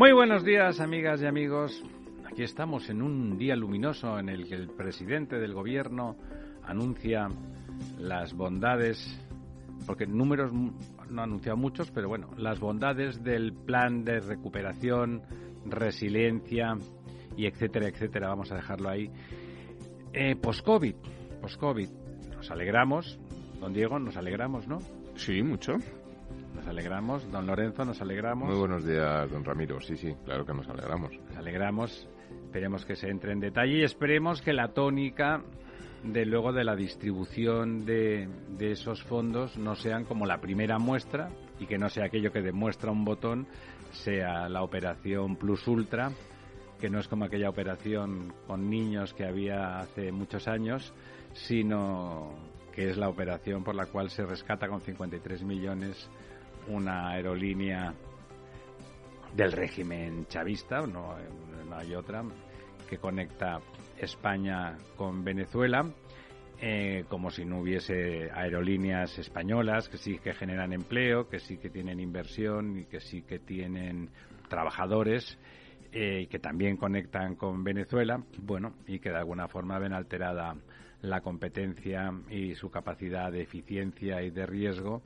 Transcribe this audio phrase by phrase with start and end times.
[0.00, 1.84] Muy buenos días, amigas y amigos.
[2.24, 6.16] Aquí estamos en un día luminoso en el que el presidente del gobierno
[6.64, 7.28] anuncia
[7.98, 9.20] las bondades,
[9.86, 15.20] porque números no ha anunciado muchos, pero bueno, las bondades del plan de recuperación,
[15.66, 16.78] resiliencia
[17.36, 18.28] y etcétera, etcétera.
[18.28, 19.10] Vamos a dejarlo ahí.
[20.14, 20.94] Eh, post-COVID,
[21.42, 21.90] post-COVID.
[22.36, 23.20] Nos alegramos,
[23.60, 24.78] don Diego, nos alegramos, ¿no?
[25.16, 25.74] Sí, mucho.
[26.70, 27.28] Alegramos.
[27.32, 28.48] Don Lorenzo, nos alegramos.
[28.48, 29.80] Muy buenos días, don Ramiro.
[29.80, 31.10] Sí, sí, claro que nos alegramos.
[31.28, 32.08] Nos alegramos.
[32.44, 35.42] Esperemos que se entre en detalle y esperemos que la tónica
[36.04, 41.30] de luego de la distribución de, de esos fondos no sean como la primera muestra
[41.58, 43.48] y que no sea aquello que demuestra un botón,
[43.90, 46.12] sea la operación Plus Ultra,
[46.80, 50.94] que no es como aquella operación con niños que había hace muchos años,
[51.32, 52.32] sino
[52.72, 56.08] que es la operación por la cual se rescata con 53 millones
[56.70, 57.94] una aerolínea
[59.34, 61.14] del régimen chavista, no,
[61.68, 62.24] no hay otra,
[62.88, 63.60] que conecta
[63.98, 65.84] España con Venezuela,
[66.60, 71.70] eh, como si no hubiese aerolíneas españolas que sí que generan empleo, que sí que
[71.70, 74.10] tienen inversión y que sí que tienen
[74.48, 75.38] trabajadores
[75.92, 80.54] eh, que también conectan con Venezuela, bueno, y que de alguna forma ven alterada
[81.02, 85.02] la competencia y su capacidad de eficiencia y de riesgo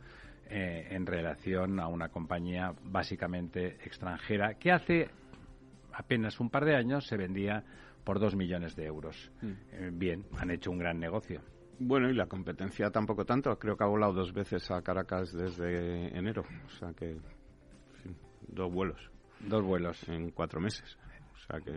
[0.51, 5.09] eh, en relación a una compañía básicamente extranjera que hace
[5.93, 7.65] apenas un par de años se vendía
[8.05, 9.31] por dos millones de euros.
[9.43, 11.41] Eh, bien, han hecho un gran negocio.
[11.79, 13.57] Bueno, y la competencia tampoco tanto.
[13.59, 16.45] Creo que ha volado dos veces a Caracas desde enero.
[16.67, 17.23] O sea que, en
[18.03, 18.17] fin,
[18.49, 19.11] dos vuelos.
[19.41, 20.09] Dos vuelos.
[20.09, 20.99] En cuatro meses.
[21.33, 21.73] O sea que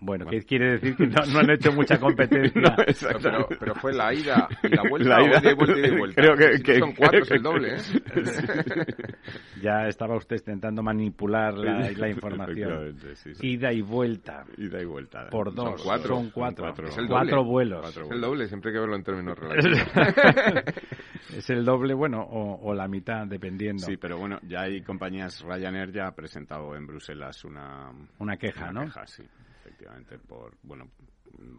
[0.00, 2.60] bueno, ¿qué quiere decir que no, no han hecho mucha competencia?
[2.60, 2.74] No,
[3.22, 6.22] pero, pero fue la ida y la vuelta, La ida- vuelta y de vuelta.
[6.22, 7.80] Creo que- Si que- son cuatro, es el doble, ¿eh?
[9.62, 12.70] Ya estaba usted intentando manipular la, la información.
[12.72, 13.46] Efectivamente, sí, sí.
[13.46, 15.28] Ida y vuelta Ida y vuelta.
[15.30, 15.82] por Son dos.
[15.82, 16.16] cuatro.
[16.16, 16.64] Son cuatro.
[16.64, 16.88] Son cuatro.
[16.88, 17.50] Es el Cuatro doble.
[17.50, 17.80] vuelos.
[17.82, 19.80] Cuatro Es el doble, siempre hay que verlo en términos relativos.
[21.36, 23.84] es el doble, bueno, o, o la mitad, dependiendo.
[23.84, 25.42] Sí, pero bueno, ya hay compañías.
[25.42, 28.86] Ryanair ya ha presentado en Bruselas una, Una queja, una ¿no?
[28.86, 29.24] queja, sí,
[29.80, 30.90] efectivamente, por bueno.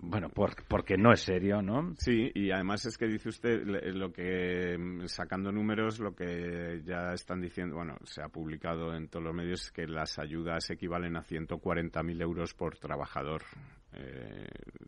[0.01, 1.95] Bueno, por- porque no es serio, ¿no?
[1.97, 7.39] Sí, y además es que dice usted lo que, sacando números, lo que ya están
[7.41, 12.21] diciendo, bueno, se ha publicado en todos los medios que las ayudas equivalen a 140.000
[12.21, 13.43] euros por trabajador,
[13.93, 14.45] eh,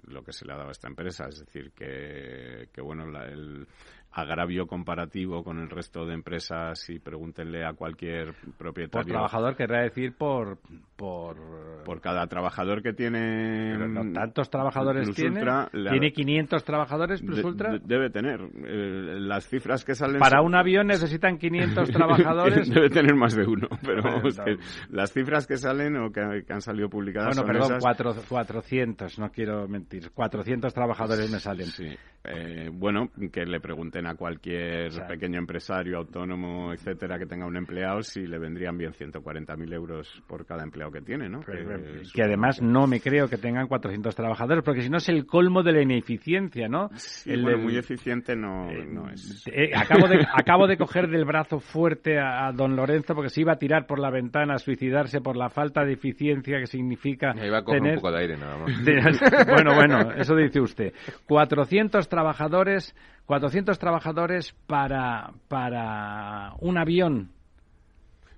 [0.08, 1.28] lo que se le ha dado a esta empresa.
[1.30, 3.66] Es decir, que, que bueno, la- el
[4.14, 9.12] agravio comparativo con el resto de empresas, y pregúntenle a cualquier Por propietario.
[9.14, 10.60] trabajador querrá decir por...
[10.96, 11.36] Por,
[11.84, 15.40] por cada trabajador que tiene no, mm, tantos trabajadores Plus tiene.
[15.40, 17.72] Ultra, la- ¿Tiene 500 trabajadores Plus de- Ultra?
[17.74, 18.40] de- debe tener.
[18.64, 20.20] Eh, las cifras que salen.
[20.20, 22.70] Para son- un avión necesitan 500 trabajadores.
[22.70, 24.46] Debe tener más de uno, pero vamos, no.
[24.46, 24.58] que
[24.92, 27.82] las cifras que salen o que, que han salido publicadas Bueno, son perdón, esas.
[27.84, 30.12] cuatro, 400, no quiero mentir.
[30.12, 31.66] 400 trabajadores me salen.
[31.66, 31.88] Sí.
[32.24, 35.14] Eh, bueno, que le pregunten a cualquier Exacto.
[35.14, 40.46] pequeño empresario, autónomo, etcétera, que tenga un empleado, si le vendrían bien 140.000 euros por
[40.46, 41.42] cada empleado que tiene, ¿no?
[41.42, 45.10] Que, Que, que además no me creo que tengan 400 trabajadores, porque si no es
[45.10, 46.90] el colmo de la ineficiencia, ¿no?
[46.96, 49.46] Sí, El bueno, muy eficiente no, Eh, no es.
[49.48, 53.42] eh, acabo, de, acabo de coger del brazo fuerte a, a don Lorenzo porque se
[53.42, 57.32] iba a tirar por la ventana a suicidarse por la falta de eficiencia que significa
[57.38, 57.96] Ahí va a coger tener...
[57.98, 58.72] un poco de aire nada más.
[59.48, 60.94] bueno, bueno, eso dice usted.
[61.28, 67.32] 400 trabajadores, 400 trabajadores para, para un avión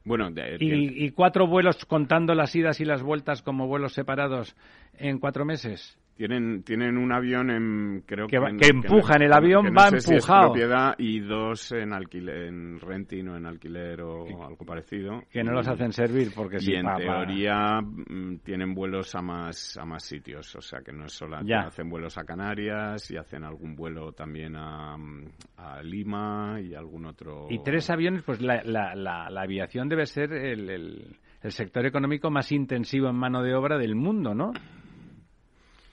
[0.03, 3.93] Bueno, de- tiene- y, y cuatro vuelos contando las idas y las vueltas como vuelos
[3.93, 4.55] separados
[4.97, 5.97] en cuatro meses.
[6.15, 9.75] Tienen, tienen un avión en, creo Que va- en- que empujan, el avión que no
[9.81, 10.43] va sé si es empujado.
[10.53, 15.23] propiedad y dos en alquiler, en renting o en alquiler o algo parecido.
[15.29, 19.21] Que no los Y- hacen servir porque y si en teoría mm, tienen vuelos a
[19.21, 21.67] más a más sitios, o sea que no es solo Ya.
[21.67, 25.25] hacen vuelos a Canarias y hacen algún vuelo también a, mm,
[25.57, 27.47] a Lima y algún otro.
[27.49, 31.85] Y tres aviones, pues la, la, la, la aviación debe ser el, el, el sector
[31.85, 34.51] económico más intensivo en mano de obra del mundo, ¿no?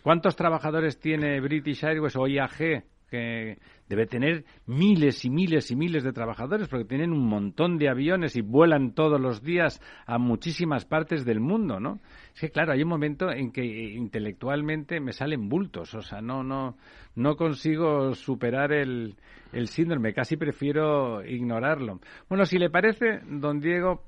[0.03, 3.59] ¿Cuántos trabajadores tiene British Airways o IAG, que
[3.89, 8.37] debe tener miles y miles y miles de trabajadores porque tienen un montón de aviones
[8.37, 12.01] y vuelan todos los días a muchísimas partes del mundo, ¿no?
[12.35, 16.43] Es que claro, hay un momento en que intelectualmente me salen bultos, o sea, no
[16.43, 16.79] no
[17.15, 19.15] no consigo superar el
[19.53, 22.01] el síndrome, casi prefiero ignorarlo.
[22.31, 24.05] Bueno, si le parece, don Diego,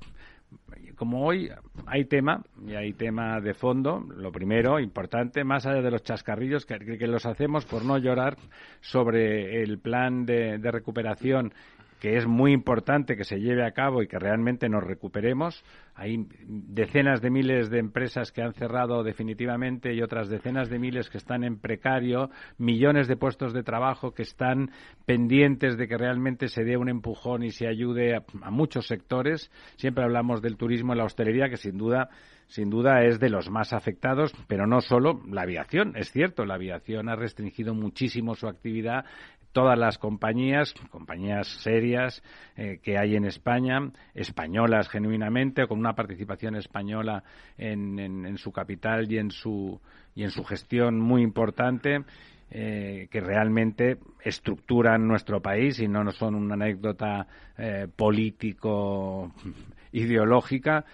[0.95, 1.49] como hoy
[1.85, 6.65] hay tema, y hay tema de fondo, lo primero, importante, más allá de los chascarrillos
[6.65, 6.77] que,
[7.07, 8.37] los hacemos por no llorar
[8.81, 11.53] sobre el plan de, de recuperación
[11.99, 15.63] que es muy importante que se lleve a cabo y que realmente nos recuperemos.
[15.95, 21.09] Hay decenas de miles de empresas que han cerrado definitivamente y otras decenas de miles
[21.09, 24.71] que están en precario, millones de puestos de trabajo que están
[25.05, 29.49] pendientes de que realmente se dé un empujón y se ayude a, a muchos sectores.
[29.77, 32.09] Siempre hablamos del turismo y la hostelería, que sin duda
[32.47, 35.93] sin duda es de los más afectados, pero no solo la aviación.
[35.95, 39.05] Es cierto, la aviación ha restringido muchísimo su actividad
[39.55, 42.21] todas las compañías, compañías serias
[42.57, 47.23] eh, que hay en España, españolas genuinamente, con una participación española
[47.57, 49.79] en, su capital y en su,
[50.13, 52.03] y en su gestión muy importante.
[52.51, 57.25] Eh, que realmente estructuran nuestro país y no son una anécdota
[57.57, 59.33] eh, político
[59.93, 60.85] ideológica.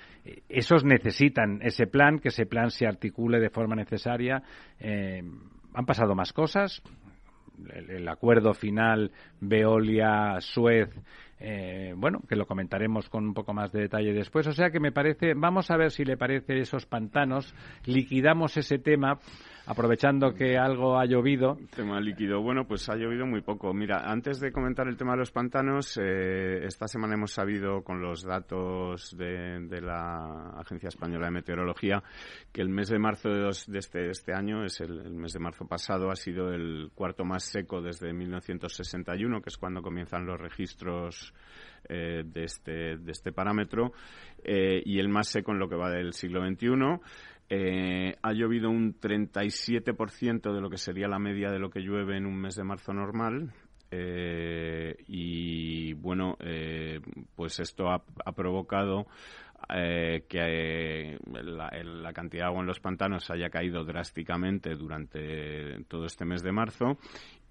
[0.47, 4.41] Esos necesitan ese plan, que ese plan se articule de forma necesaria.
[4.79, 6.81] Han pasado más cosas,
[7.73, 10.89] el, el acuerdo final Veolia-Suez,
[11.41, 14.45] eh, bueno, que lo comentaremos con un poco más de detalle después.
[14.47, 17.53] O sea que me parece, vamos a ver si le parece esos pantanos,
[17.85, 19.19] liquidamos ese tema
[19.65, 21.57] aprovechando que algo ha llovido.
[21.75, 22.41] Tema líquido.
[22.41, 23.73] Bueno, pues ha llovido muy poco.
[23.73, 28.01] Mira, antes de comentar el tema de los pantanos, eh, esta semana hemos sabido con
[28.01, 32.03] los datos de, la Agencia Española de Meteorología
[32.51, 35.39] que el mes de marzo de, dos, de este, este, año, es el, mes de
[35.39, 40.39] marzo pasado, ha sido el cuarto más seco desde 1961, que es cuando comienzan los
[40.39, 41.30] registros
[41.89, 43.91] eh, de, este, de este parámetro,
[44.43, 46.69] eh, y el más seco en lo que va del siglo XXI.
[47.49, 52.15] Eh, ha llovido un 37% de lo que sería la media de lo que llueve
[52.15, 53.51] en un mes de marzo normal.
[55.07, 56.37] Y bueno,
[57.35, 59.05] pues esto ha, provocado
[59.67, 66.41] que la, cantidad de agua en los pantanos haya caído drásticamente durante todo este mes
[66.41, 66.97] de marzo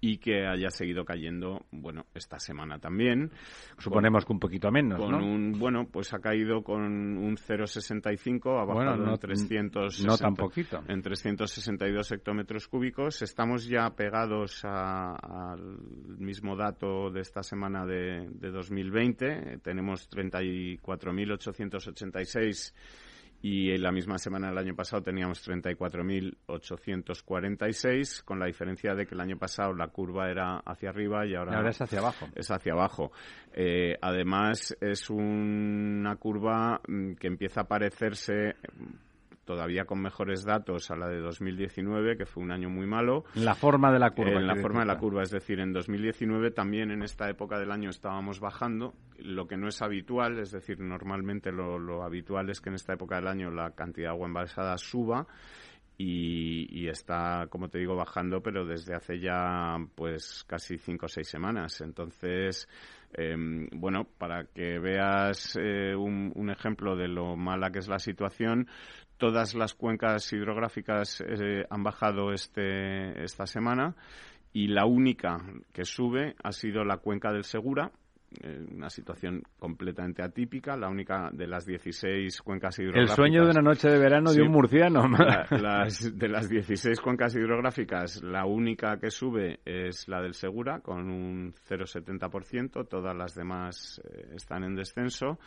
[0.01, 3.31] y que haya seguido cayendo, bueno, esta semana también.
[3.77, 5.19] Suponemos con, que un poquito menos, con ¿no?
[5.19, 10.17] Un, bueno, pues ha caído con un 0,65, ha bajado bueno, no, en 360, no
[10.17, 10.83] tan poquito.
[10.87, 13.21] en 362 hectómetros cúbicos.
[13.21, 15.77] Estamos ya pegados al
[16.17, 19.59] mismo dato de esta semana de, de 2020.
[19.59, 22.73] Tenemos 34.886
[23.41, 29.15] y en la misma semana del año pasado teníamos 34.846, con la diferencia de que
[29.15, 32.27] el año pasado la curva era hacia arriba y ahora, y ahora es hacia abajo.
[32.35, 33.11] Es hacia abajo.
[33.53, 38.57] Eh, además, es una curva mm, que empieza a parecerse
[39.45, 43.25] todavía con mejores datos a la de 2019, que fue un año muy malo.
[43.35, 44.31] La forma de la curva.
[44.31, 47.59] Eh, en la forma de la curva, es decir, en 2019 también en esta época
[47.59, 52.49] del año estábamos bajando, lo que no es habitual, es decir, normalmente lo, lo habitual
[52.49, 55.27] es que en esta época del año la cantidad de agua embalsada suba.
[55.97, 61.09] Y, y, está, como te digo, bajando, pero desde hace ya pues casi cinco o
[61.09, 61.79] seis semanas.
[61.81, 62.67] Entonces,
[63.17, 63.35] eh,
[63.73, 68.67] bueno, para que veas eh, un, ejemplo de lo mala que es la situación,
[69.17, 73.95] todas las cuencas hidrográficas eh, han bajado este, esta semana
[74.53, 75.37] y la única
[75.73, 77.91] que sube ha sido la cuenca del Segura,
[78.71, 83.11] una situación completamente atípica, la única de las 16 cuencas hidrográficas.
[83.11, 85.07] El sueño de una noche de verano sí, de un murciano.
[85.07, 90.79] La, las, de las 16 cuencas hidrográficas, la única que sube es la del Segura,
[90.79, 95.37] con un 0,70%, todas las demás eh, están en descenso.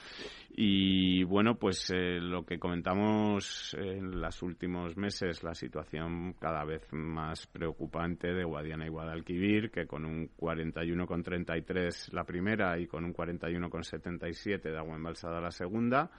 [0.51, 6.87] Y bueno, pues eh, lo que comentamos en los últimos meses, la situación cada vez
[6.93, 13.15] más preocupante de Guadiana y Guadalquivir, que con un 41,33 la primera y con un
[13.15, 16.11] 41,77 de agua embalsada la segunda,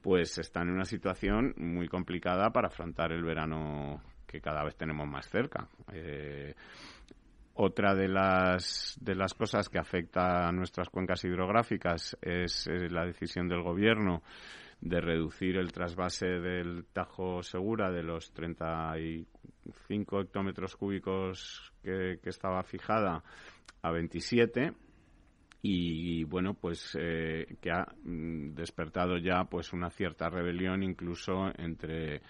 [0.00, 5.06] pues están en una situación muy complicada para afrontar el verano que cada vez tenemos
[5.06, 5.68] más cerca.
[5.92, 6.54] Eh,
[7.54, 13.04] otra de las, de las cosas que afecta a nuestras cuencas hidrográficas es eh, la
[13.04, 14.22] decisión del Gobierno
[14.80, 23.22] de reducir el trasvase del Tajo Segura de los 35 hectómetros cúbicos que estaba fijada
[23.82, 24.72] a 27
[25.62, 32.20] y bueno pues eh, que ha mm, despertado ya pues una cierta rebelión incluso entre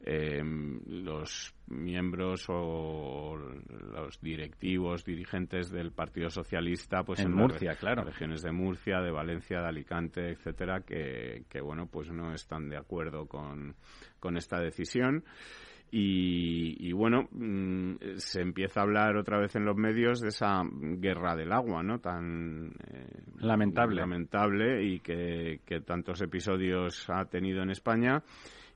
[0.00, 0.40] eh,
[0.86, 8.52] los miembros o los directivos, dirigentes del Partido Socialista, pues en, Murcia, claro, regiones de
[8.52, 13.74] Murcia, de Valencia, de Alicante, etcétera, que, que bueno, pues no están de acuerdo con,
[14.20, 15.24] con esta decisión.
[15.90, 21.34] Y, bueno, mm, se empieza a hablar otra vez en los medios de esa guerra
[21.34, 21.98] del agua, ¿no?
[21.98, 23.06] Tan eh,
[23.38, 24.00] lamentable.
[24.00, 28.22] lamentable y que, que tantos episodios ha tenido en España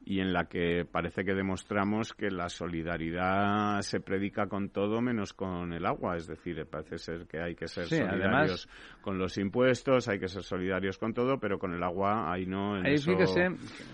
[0.05, 5.33] y en la que parece que demostramos que la solidaridad se predica con todo menos
[5.33, 6.17] con el agua.
[6.17, 8.69] Es decir, parece ser que hay que ser solidarios
[9.01, 12.75] con los impuestos, hay que ser solidarios con todo, pero con el agua ahí no.
[12.75, 13.49] ahí fíjese,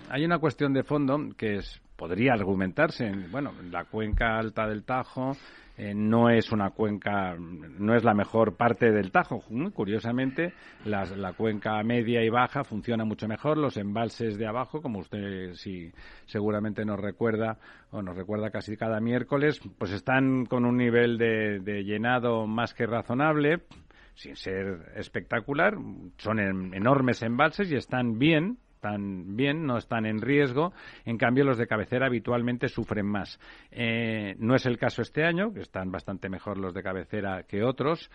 [0.08, 3.10] hay una cuestión de fondo que es podría argumentarse.
[3.30, 5.32] Bueno, la cuenca alta del Tajo
[5.76, 9.42] eh, no es una cuenca, no es la mejor parte del Tajo.
[9.74, 13.58] Curiosamente, la, cuenca media y baja funciona mucho mejor.
[13.58, 15.92] Los embalses de abajo, como usted sí
[16.24, 17.58] seguramente nos recuerda
[17.90, 22.74] o nos recuerda casi cada miércoles, pues están con un nivel de, de llenado más
[22.74, 23.62] que razonable
[24.14, 25.76] sin ser espectacular,
[26.16, 26.40] son
[26.74, 30.72] enormes embalses y están bien, están bien, no están en riesgo.
[31.04, 33.40] En cambio, los de cabecera habitualmente sufren más.
[33.72, 37.64] Eh, no es el caso este año, que están bastante mejor los de cabecera que
[37.64, 38.08] otros.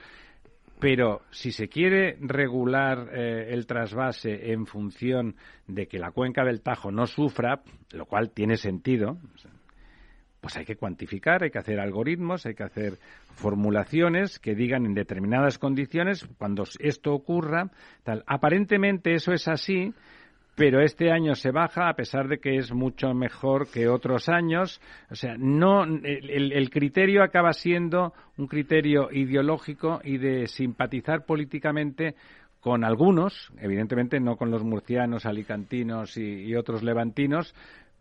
[0.79, 5.35] Pero si se quiere regular eh, el trasvase en función
[5.67, 9.17] de que la cuenca del Tajo no sufra, lo cual tiene sentido,
[10.39, 12.99] pues hay que cuantificar, hay que hacer algoritmos, hay que hacer
[13.35, 17.71] formulaciones que digan en determinadas condiciones, cuando esto ocurra,
[18.03, 18.25] tal.
[18.27, 19.93] Aparentemente eso es así,
[20.55, 24.79] pero este año se baja a pesar de que es mucho mejor que otros años.
[25.09, 32.15] O sea, no el, criterio acaba siendo un criterio ideológico y de simpatizar políticamente
[32.59, 37.53] con algunos, evidentemente no con los murcianos, alicantinos y otros levantinos,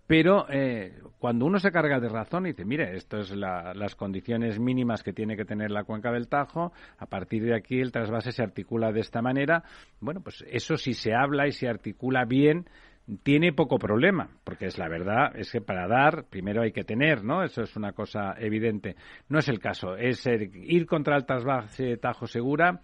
[0.06, 4.58] pero eh, cuando uno se carga de razón y dice, mire, esto es las condiciones
[4.58, 8.32] mínimas que tiene que tener la cuenca del Tajo, a partir de aquí el trasvase
[8.32, 9.62] se articula de esta manera,
[10.00, 12.66] bueno, pues eso si se habla y se articula bien,
[13.22, 17.24] tiene poco problema, porque es la verdad, es que para dar primero hay que tener,
[17.24, 17.42] ¿no?
[17.42, 18.94] Eso es una cosa evidente.
[19.28, 22.80] No es el caso, es ir contra el trasvase Tajo Segura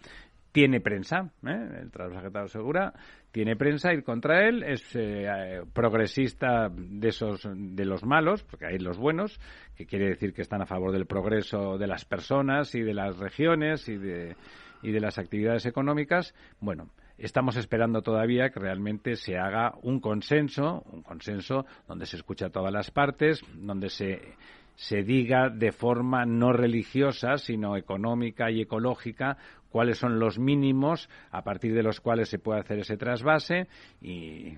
[0.52, 1.68] tiene prensa, ¿eh?
[1.82, 2.94] el trasvase Tajo Segura
[3.30, 8.78] tiene prensa ir contra él, es eh, progresista de esos de los malos, porque hay
[8.78, 9.38] los buenos,
[9.76, 13.18] que quiere decir que están a favor del progreso de las personas y de las
[13.18, 14.34] regiones y de
[14.82, 16.34] y de las actividades económicas.
[16.60, 22.46] Bueno, estamos esperando todavía que realmente se haga un consenso, un consenso donde se escucha
[22.46, 24.36] a todas las partes, donde se
[24.78, 29.36] se diga de forma no religiosa, sino económica y ecológica,
[29.70, 33.68] cuáles son los mínimos a partir de los cuales se puede hacer ese trasvase
[34.00, 34.56] y,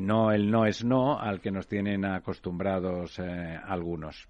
[0.00, 4.26] no el no es no al que nos tienen acostumbrados eh, algunos.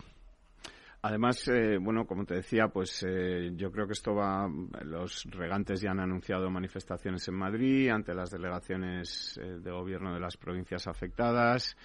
[1.02, 4.48] Además, eh, bueno, como te decía, pues eh, yo creo que esto va.
[4.82, 10.38] Los regantes ya han anunciado manifestaciones en Madrid ante las delegaciones de gobierno de las
[10.38, 11.76] provincias afectadas.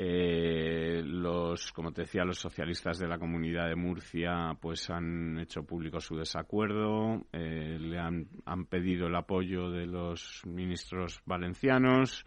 [0.00, 5.64] Eh, los, como te decía, los socialistas de la comunidad de Murcia pues han hecho
[5.64, 12.24] público su desacuerdo, eh, le han, han pedido el apoyo de los ministros valencianos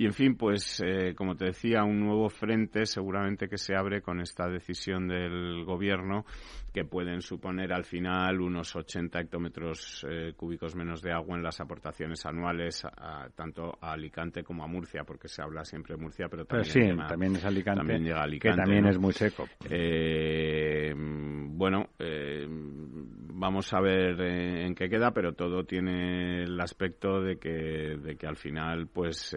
[0.00, 4.00] y en fin, pues eh, como te decía, un nuevo frente seguramente que se abre
[4.00, 6.24] con esta decisión del gobierno
[6.72, 11.60] que pueden suponer al final unos 80 hectómetros eh, cúbicos menos de agua en las
[11.60, 12.86] aportaciones anuales
[13.34, 16.80] tanto a Alicante como a Murcia, porque se habla siempre de Murcia, pero también, sí,
[17.08, 19.48] también es Alicante, también llega Alicante, que también es muy seco.
[19.68, 21.88] Eh, bueno,
[23.38, 28.26] vamos a ver en qué queda, pero todo tiene el aspecto de que, de que
[28.26, 29.34] al final, pues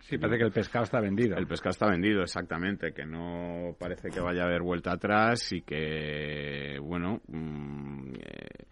[0.00, 1.36] Sí, parece que el pescado está vendido.
[1.36, 5.62] El pescado está vendido, exactamente, que no parece que vaya a haber vuelta atrás y
[5.62, 8.64] que, bueno, mm, eh,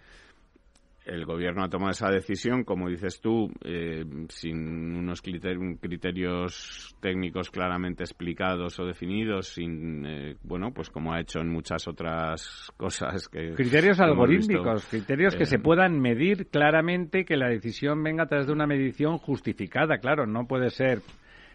[1.07, 8.03] el gobierno ha tomado esa decisión, como dices tú, eh, sin unos criterios técnicos claramente
[8.03, 13.55] explicados o definidos, sin, eh, bueno, pues como ha hecho en muchas otras cosas que.
[13.55, 18.53] Criterios algorítmicos, criterios que se puedan medir claramente, que la decisión venga a través de
[18.53, 21.01] una medición justificada, claro, no puede ser.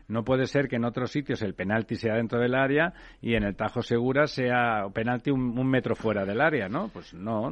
[0.07, 2.91] No puede ser que en otros sitios el penalti sea dentro del área
[3.21, 6.89] y en el Tajo Segura sea penalti un metro fuera del área, ¿no?
[6.89, 7.49] Pues no,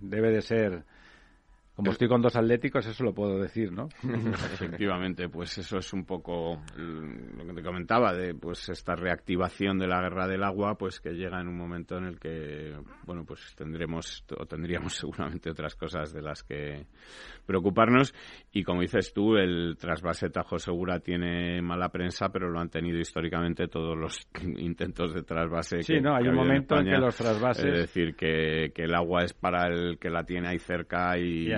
[0.00, 0.84] debe de ser
[1.76, 3.88] Como estoy con dos atléticos, eso lo puedo decir, ¿no?
[4.54, 9.88] Efectivamente, pues eso es un poco lo que te comentaba de pues esta reactivación de
[9.88, 13.54] la guerra del agua, pues que llega en un momento en el que, bueno, pues
[13.56, 16.86] tendremos o tendríamos seguramente otras cosas de las que
[17.44, 18.14] preocuparnos
[18.52, 22.98] y como dices tú, el trasvase Tajo Segura tiene mala prensa, pero lo han tenido
[22.98, 24.28] históricamente todos los
[24.58, 25.82] intentos de trasvase.
[25.82, 27.64] Sí, no, hay un momento en, que los trasvases.
[27.64, 31.48] Es decir, que, que, el agua es para el que la tiene ahí cerca y,
[31.48, 31.52] y,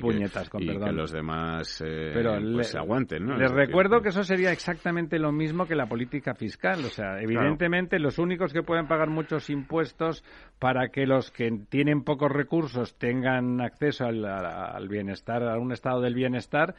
[0.00, 2.12] puñetas, con que los demás eh,
[2.54, 3.26] pues se aguanten.
[3.26, 3.36] ¿no?
[3.36, 4.08] Les recuerdo que...
[4.08, 6.84] eso sería exactamente lo mismo que la política fiscal.
[6.84, 10.24] O sea, evidentemente los únicos que pueden pagar muchos impuestos
[10.58, 16.00] para que los que tienen pocos recursos tengan acceso al, al bienestar, a un estado
[16.00, 16.74] del bienestar,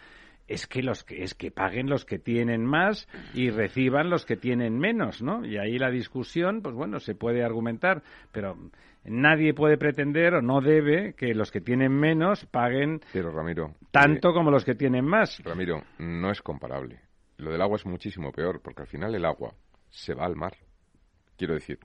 [0.48, 4.38] es que los que es que paguen los que tienen más y reciban los que
[4.38, 5.46] tienen menos, ¿no?
[5.46, 8.56] Y ahí la discusión, pues bueno, se puede argumentar, pero
[9.04, 14.34] nadie puede pretender o no debe que los que tienen menos paguen pero, Ramiro, tanto
[14.34, 15.42] como los que tienen más.
[15.44, 17.00] Ramiro, no es comparable.
[17.38, 19.54] Lo del agua es muchísimo peor, porque al final el agua
[19.90, 20.56] se va al mar.
[21.38, 21.80] Quiero decir,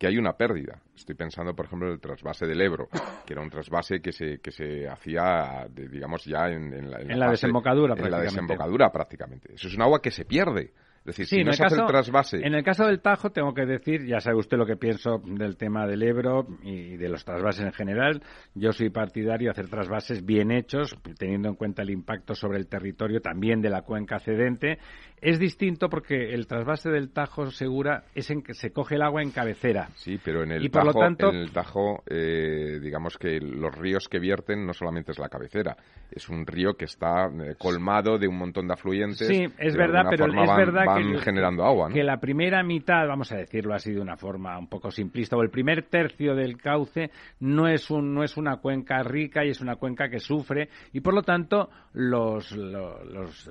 [0.00, 0.80] que hay una pérdida.
[0.96, 2.88] Estoy pensando, por ejemplo, en el trasvase del Ebro,
[3.26, 7.30] que era un trasvase que se, que se hacía, digamos, ya en, la, en la
[7.30, 7.94] desembocadura.
[7.94, 9.52] En la desembocadura prácticamente.
[9.52, 10.72] Eso es un agua que se pierde.
[11.00, 12.38] Es decir, si no se hace el trasvase.
[12.38, 15.56] En el caso del Tajo, tengo que decir, ya sabe usted lo que pienso del
[15.56, 18.22] tema del Ebro y de los trasvases en general.
[18.54, 22.68] Yo soy partidario de hacer trasvases bien hechos, teniendo en cuenta el impacto sobre el
[22.68, 24.78] territorio también de la cuenca cedente.
[25.20, 29.22] Es distinto porque el trasvase del Tajo Segura es en que se coge el agua
[29.22, 29.88] en cabecera.
[29.96, 34.64] Sí, pero en el Tajo, en el Tajo eh, digamos que los ríos que vierten
[34.64, 35.76] no solamente es la cabecera,
[36.10, 39.28] es un río que está eh, colmado de un montón de afluentes.
[39.28, 41.90] Sí, es verdad, pero es verdad que, generando agua.
[41.92, 45.42] Que la primera mitad, vamos a decirlo así de una forma un poco simplista, o
[45.42, 47.10] el primer tercio del cauce
[47.40, 51.00] no es, un, no es una cuenca rica y es una cuenca que sufre y
[51.00, 53.50] por lo tanto los, los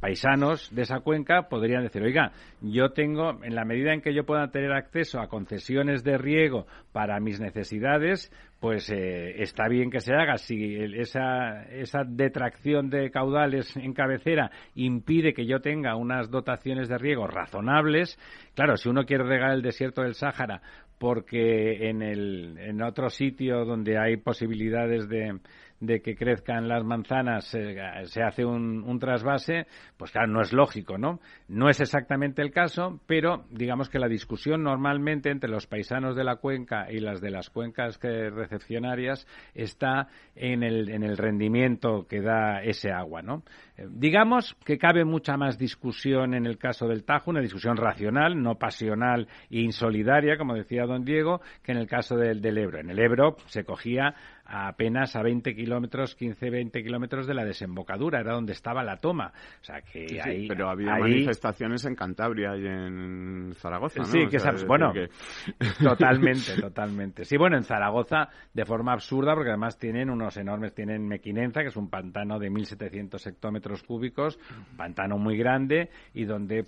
[0.00, 4.24] paisanos de esa cuenca podrían decir, oiga, yo tengo, en la medida en que yo
[4.24, 10.00] pueda tener acceso a concesiones de riego para mis necesidades, pues eh, está bien que
[10.00, 10.36] se haga.
[10.38, 16.98] Si esa, esa detracción de caudales en cabecera impide que yo tenga unas dotaciones de
[16.98, 18.18] riego razonables,
[18.54, 20.62] claro, si uno quiere regar el desierto del Sáhara
[20.98, 25.40] porque en, el, en otro sitio donde hay posibilidades de,
[25.80, 30.98] de que crezcan las manzanas se hace un, un, trasvase, pues claro, no es lógico,
[30.98, 31.20] ¿no?
[31.48, 36.24] No es exactamente el caso, pero digamos que la discusión normalmente entre los paisanos de
[36.24, 42.06] la cuenca y las de las cuencas que recepcionarias está en el, en el rendimiento
[42.06, 43.42] que da ese agua, ¿no?
[43.76, 48.40] Eh, digamos que cabe mucha más discusión en el caso del Tajo, una discusión racional,
[48.40, 52.80] no pasional e insolidaria, como decía don Diego, que en el caso del, del Ebro.
[52.80, 54.14] En el Ebro se cogía
[54.50, 59.32] apenas a 20 kilómetros, 15, 20 kilómetros de la desembocadura, era donde estaba la toma.
[59.60, 64.06] O sea que ahí, pero había manifestaciones en Cantabria y en Zaragoza, ¿no?
[64.06, 64.92] Sí, que bueno,
[65.80, 67.24] totalmente, totalmente.
[67.24, 71.68] Sí, bueno, en Zaragoza de forma absurda, porque además tienen unos enormes, tienen Mequinenza, que
[71.68, 74.38] es un pantano de 1.700 hectómetros cúbicos,
[74.70, 76.64] un pantano muy grande, y donde,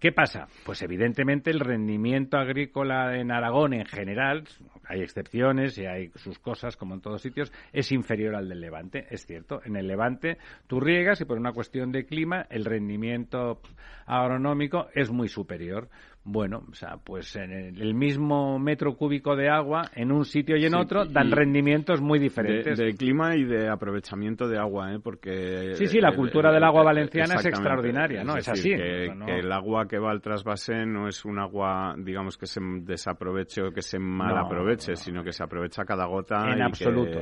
[0.00, 0.48] ¿qué pasa?
[0.64, 4.44] Pues evidentemente el rendimiento agrícola en Aragón en general,
[4.88, 9.06] hay excepciones y hay sus cosas, como en todos sitios, es inferior al del Levante,
[9.10, 9.60] es cierto.
[9.64, 13.60] En el Levante tú riegas y por una cuestión de clima el rendimiento
[14.06, 15.88] agronómico es muy superior.
[16.28, 20.64] Bueno, o sea, pues en el mismo metro cúbico de agua en un sitio y
[20.64, 22.76] en otro dan rendimientos muy diferentes.
[22.76, 24.98] De, clima y de aprovechamiento de agua, ¿eh?
[25.00, 25.74] Porque...
[25.74, 28.36] Sí, sí, la cultura del agua valenciana es extraordinaria, ¿no?
[28.36, 28.70] Es, así.
[28.70, 33.62] Que, el agua que va al trasvase no es un agua, digamos, que se desaproveche
[33.62, 36.50] o que se mal aproveche, sino que se aprovecha cada gota.
[36.52, 37.20] En absoluto.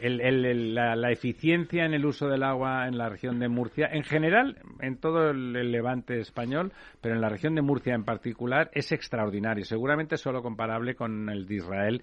[0.00, 4.98] la, eficiencia en el uso del agua en la región de Murcia, en general, en
[4.98, 8.92] todo el, el levante español, pero en la región de Murcia en particular, particular es
[8.92, 12.02] extraordinario, seguramente solo comparable con el de Israel,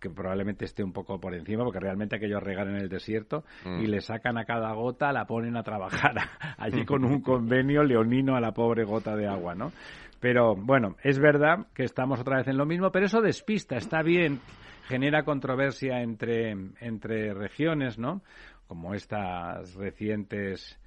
[0.00, 3.80] que probablemente esté un poco por encima, porque realmente aquello regar en el desierto mm.
[3.80, 6.16] y le sacan a cada gota, la ponen a trabajar
[6.58, 9.70] allí con un convenio leonino a la pobre gota de agua, ¿no?
[10.18, 14.02] Pero bueno, es verdad que estamos otra vez en lo mismo, pero eso despista, está
[14.02, 14.40] bien,
[14.88, 18.22] genera controversia entre, entre regiones, ¿no?
[18.66, 20.80] Como estas recientes,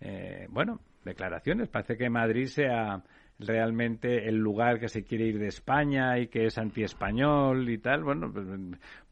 [0.00, 1.68] eh, bueno, declaraciones.
[1.68, 3.02] Parece que Madrid sea
[3.38, 8.04] realmente el lugar que se quiere ir de España y que es antiespañol y tal,
[8.04, 8.46] bueno, pues,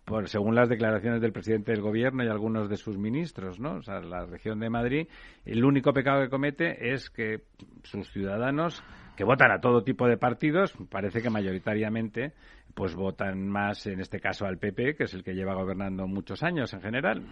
[0.04, 3.76] por, según las declaraciones del presidente del gobierno y algunos de sus ministros, ¿no?
[3.76, 5.08] O sea, la región de Madrid,
[5.44, 7.42] el único pecado que comete es que
[7.82, 8.82] sus ciudadanos
[9.16, 12.32] que votan a todo tipo de partidos, parece que mayoritariamente
[12.74, 16.42] pues votan más, en este caso, al PP, que es el que lleva gobernando muchos
[16.42, 17.22] años en general.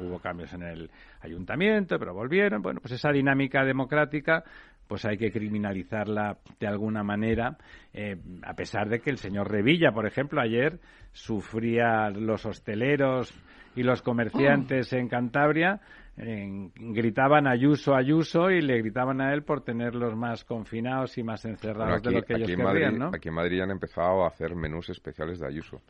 [0.00, 2.62] Hubo cambios en el ayuntamiento, pero volvieron.
[2.62, 4.42] Bueno, pues esa dinámica democrática
[4.88, 7.56] pues hay que criminalizarla de alguna manera,
[7.92, 10.78] eh, a pesar de que el señor Revilla, por ejemplo, ayer
[11.12, 13.32] sufría los hosteleros
[13.74, 15.80] y los comerciantes en Cantabria
[16.16, 22.02] gritaban Ayuso, Ayuso y le gritaban a él por tenerlos más confinados y más encerrados
[22.02, 23.10] de lo que ellos querían, ¿no?
[23.14, 25.82] Aquí en Madrid han empezado a hacer menús especiales de Ayuso.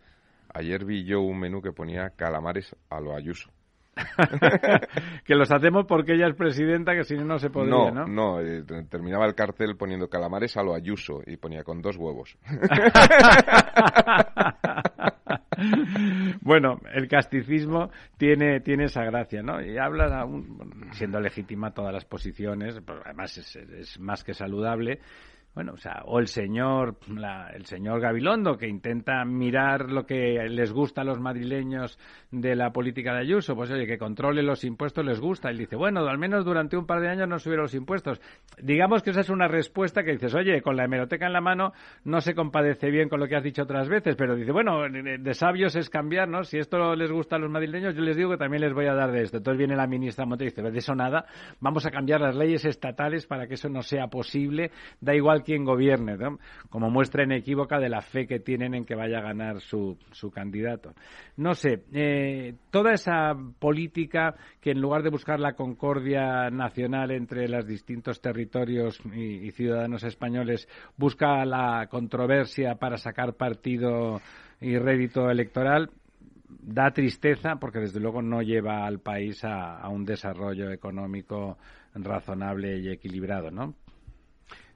[0.53, 3.51] Ayer vi yo un menú que ponía calamares a lo Ayuso.
[5.25, 8.07] que los hacemos porque ella es presidenta, que si no, no se podría, ¿no?
[8.07, 11.97] No, no eh, terminaba el cartel poniendo calamares a lo Ayuso y ponía con dos
[11.97, 12.37] huevos.
[16.43, 19.63] bueno, el casticismo tiene, tiene esa gracia, ¿no?
[19.63, 20.27] Y habla,
[20.93, 25.01] siendo legítima todas las posiciones, además es, es más que saludable,
[25.57, 26.99] bueno, o sea, o el señor,
[27.55, 31.99] el señor Gabilondo, que intenta mirar lo que les gusta a los madrileños
[32.31, 35.49] de la política de Ayuso, pues oye, que controle los impuestos les gusta.
[35.49, 38.21] Él dice, bueno, al menos durante un par de años no subieron los impuestos.
[38.63, 41.73] Digamos que esa es una respuesta que dices, oye, con la hemeroteca en la mano
[42.05, 45.33] no se compadece bien con lo que has dicho otras veces, pero dice, bueno, de
[45.33, 46.45] sabios es cambiar, ¿no?
[46.45, 48.95] Si esto les gusta a los madrileños, yo les digo que también les voy a
[48.95, 49.39] dar de esto.
[49.39, 51.25] Entonces viene la ministra Monte y dice, de eso nada,
[51.61, 55.65] vamos a cambiar las leyes estatales para que eso no sea posible, da igual quien
[55.65, 56.19] gobierne,
[56.69, 60.33] como muestra inequívoca de la fe que tienen en que vaya a ganar su, su
[60.33, 60.93] candidato.
[61.37, 67.49] No sé, eh, toda esa política que en lugar de buscar la concordia nacional entre
[67.49, 74.21] los distintos territorios y, ciudadanos españoles, busca la controversia para sacar partido
[74.61, 75.91] y rédito electoral,
[76.49, 81.57] da tristeza porque desde luego no lleva al país a, un desarrollo económico
[81.95, 83.75] razonable y equilibrado, ¿no?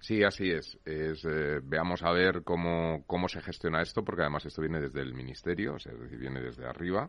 [0.00, 0.78] Sí, así es.
[0.84, 5.00] es eh, veamos a ver cómo, cómo se gestiona esto, porque además esto viene desde
[5.00, 7.08] el Ministerio, o sea, es decir, viene desde arriba.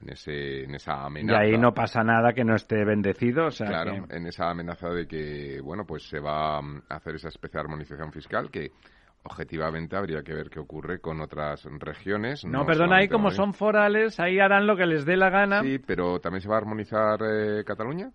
[0.00, 1.44] En, ese, en esa amenaza.
[1.44, 3.46] Y ahí no pasa nada que no esté bendecido.
[3.46, 7.28] O sea claro, en esa amenaza de que, bueno, pues se va a hacer esa
[7.28, 8.72] especial armonización fiscal que
[9.24, 12.44] objetivamente habría que ver qué ocurre con otras regiones.
[12.44, 15.62] No, perdona, ahí como son forales, ahí harán lo que les dé la gana.
[15.62, 18.10] Sí, pero también se va a armonizar eh, Cataluña.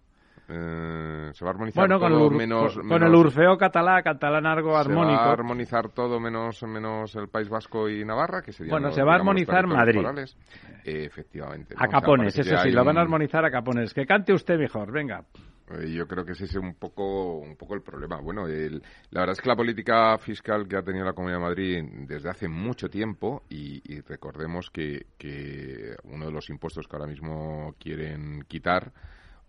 [0.50, 4.82] Eh, se va a armonizar todo con menos, con, el Urfeo catalá, catalán armónico.
[4.82, 8.92] Se va a armonizar todo menos, menos el País Vasco y Navarra, que serían Bueno,
[8.92, 10.02] se va a armonizar Madrid.
[10.86, 11.76] Eh, efectivamente.
[11.78, 13.94] A capones, eso sí, lo van a armonizar a capones.
[13.94, 15.26] Que cante usted mejor, venga.
[15.70, 18.22] Eh, yo creo que ese es un poco, un poco el problema.
[18.22, 18.82] Bueno, el,
[19.12, 22.30] la verdad es que la política fiscal que ha tenido la Comunidad de Madrid desde
[22.30, 27.76] hace mucho tiempo, y, y recordemos que, que uno de los impuestos que ahora mismo
[27.78, 28.94] quieren quitar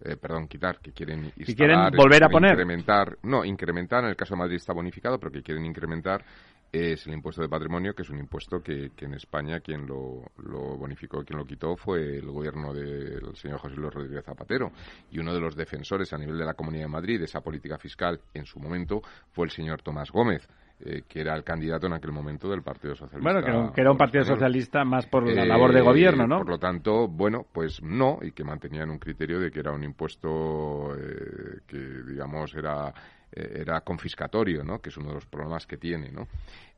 [0.05, 2.53] eh, perdón, quitar, que quieren instalar, quieren volver a poner.
[2.53, 6.25] Incrementar, no, incrementar, en el caso de Madrid está bonificado, pero que quieren incrementar
[6.71, 10.23] es el impuesto de patrimonio, que es un impuesto que, que en España quien lo,
[10.37, 14.73] lo, bonificó, quien lo quitó fue el gobierno del señor José Luis Rodríguez Zapatero.
[15.11, 17.79] Y uno de los defensores a nivel de la Comunidad de Madrid de esa política
[17.79, 19.01] fiscal en su momento
[19.33, 20.47] fue el señor Tomás Gómez.
[20.81, 23.33] Eh, que era el candidato en aquel momento del Partido Socialista.
[23.33, 26.39] Bueno, que, era un Partido Socialista más por la labor de gobierno, ¿no?
[26.39, 29.83] Por lo tanto, bueno, pues no, y que mantenían un criterio de que era un
[29.83, 32.93] impuesto eh, que, digamos, era eh,
[33.61, 34.81] era confiscatorio, ¿no?
[34.81, 36.27] Que es uno de los problemas que tiene, ¿no?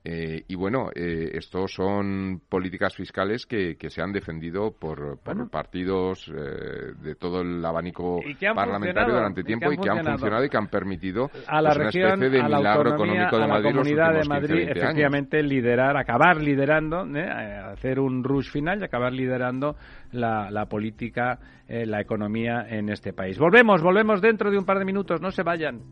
[0.02, 5.50] Eh, y bueno, eh, estos son políticas fiscales que, que se han defendido por, por
[5.50, 8.18] partidos eh, de todo el abanico
[8.54, 12.04] parlamentario durante tiempo y que han funcionado y que han permitido a la pues, región,
[12.04, 14.80] una especie de a la milagro económico de a Madrid comunidad de Madrid, 15, 20
[14.80, 15.50] efectivamente, años.
[15.50, 17.28] liderar, acabar liderando, ¿eh?
[17.28, 19.76] hacer un rush final y acabar liderando
[20.12, 23.38] la, la política, eh, la economía en este país.
[23.38, 25.82] Volvemos, volvemos dentro de un par de minutos, no se vayan.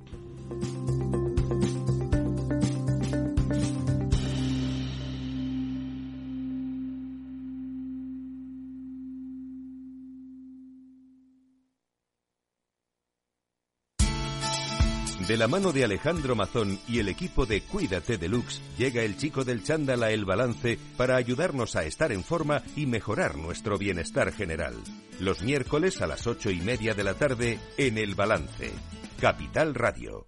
[15.29, 19.45] De la mano de Alejandro Mazón y el equipo de Cuídate Deluxe, llega el chico
[19.45, 24.33] del chándal a El Balance para ayudarnos a estar en forma y mejorar nuestro bienestar
[24.33, 24.75] general.
[25.21, 28.73] Los miércoles a las ocho y media de la tarde en El Balance.
[29.21, 30.28] Capital Radio.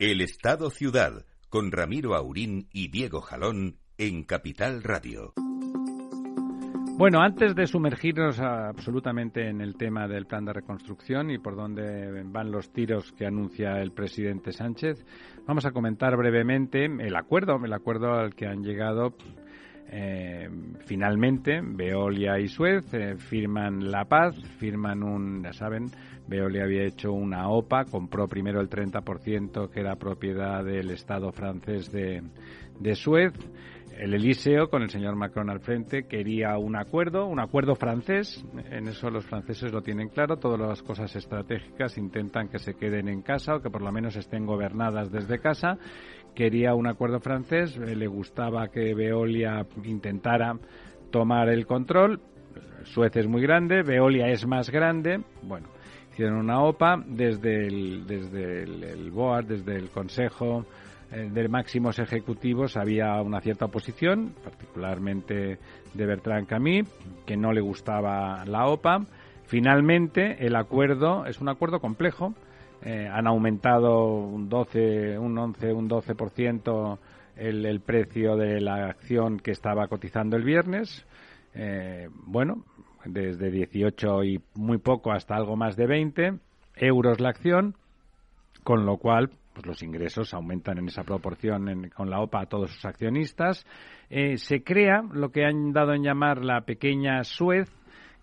[0.00, 5.34] El Estado Ciudad, con Ramiro Aurín y Diego Jalón en Capital Radio.
[6.96, 12.22] Bueno, antes de sumergirnos absolutamente en el tema del plan de reconstrucción y por dónde
[12.24, 15.04] van los tiros que anuncia el presidente Sánchez,
[15.46, 19.14] vamos a comentar brevemente el acuerdo, el acuerdo al que han llegado
[19.92, 20.48] eh,
[20.86, 25.90] finalmente Veolia y Suez eh, firman la paz, firman un, ya saben,
[26.28, 31.90] Veolia había hecho una OPA, compró primero el 30% que era propiedad del Estado francés
[31.90, 32.22] de,
[32.78, 33.32] de Suez.
[34.00, 38.42] El Elíseo, con el señor Macron al frente, quería un acuerdo, un acuerdo francés.
[38.70, 40.38] En eso los franceses lo tienen claro.
[40.38, 44.16] Todas las cosas estratégicas intentan que se queden en casa o que por lo menos
[44.16, 45.76] estén gobernadas desde casa.
[46.34, 47.76] Quería un acuerdo francés.
[47.76, 50.58] Le gustaba que Veolia intentara
[51.10, 52.22] tomar el control.
[52.84, 55.20] Suez es muy grande, Veolia es más grande.
[55.42, 55.68] Bueno,
[56.10, 62.76] hicieron una OPA desde el, desde el, BOAR, desde el Consejo eh, de máximos ejecutivos
[62.76, 65.58] había una cierta oposición, particularmente
[65.94, 66.88] de Bertrand Camille,
[67.26, 69.06] que no le gustaba la OPA.
[69.44, 72.34] Finalmente, el acuerdo es un acuerdo complejo.
[72.82, 76.98] Eh, han aumentado un 12, un 11, un 12%
[77.36, 81.04] el, el precio de la acción que estaba cotizando el viernes.
[81.54, 82.64] Eh, bueno,
[83.04, 86.38] desde 18 y muy poco hasta algo más de 20
[86.76, 87.74] euros la acción,
[88.62, 92.70] con lo cual pues los ingresos aumentan en esa proporción con la OPA a todos
[92.70, 93.66] sus accionistas.
[94.08, 97.70] Eh, se crea lo que han dado en llamar la pequeña Suez,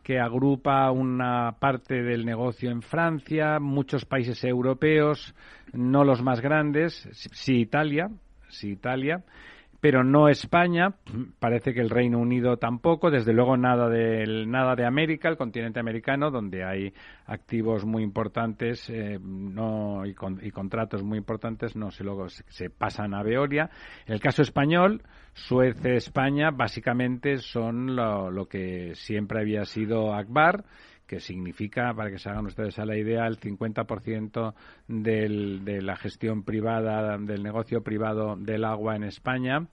[0.04, 5.36] que agrupa una parte del negocio en Francia, muchos países europeos,
[5.73, 8.10] no los más grandes, sí Italia,
[8.50, 9.23] sí Italia,
[9.88, 10.95] pero no España,
[11.39, 15.80] parece que el Reino Unido tampoco, desde luego nada de, nada de América, el continente
[15.80, 16.93] americano, donde hay
[17.26, 23.69] activos muy importantes eh, y, contratos muy importantes, no se luego se, pasan a Veolia.
[24.08, 30.65] el caso español, Suez, España, básicamente son lo que siempre había sido Akbar,
[31.08, 34.54] que significa, para que se hagan ustedes a la idea, el 50%
[34.88, 39.67] del, de la gestión privada, del negocio privado del agua en España.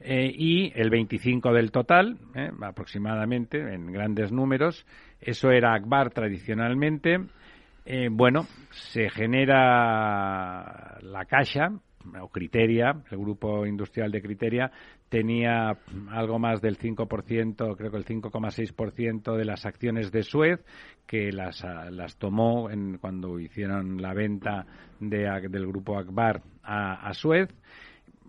[0.00, 4.86] Eh, y el 25 del total, eh, aproximadamente, en grandes números.
[5.20, 7.18] Eso era Akbar tradicionalmente.
[7.86, 11.70] Eh, bueno, se genera la Caixa,
[12.20, 14.70] o Criteria, el grupo industrial de Criteria,
[15.08, 15.78] tenía
[16.10, 20.64] algo más del 5%, creo que el 5,6% de las acciones de Suez,
[21.06, 24.66] que las, ah, las tomó en, cuando hicieron la venta
[25.00, 27.48] de, del grupo Akbar a, Suez.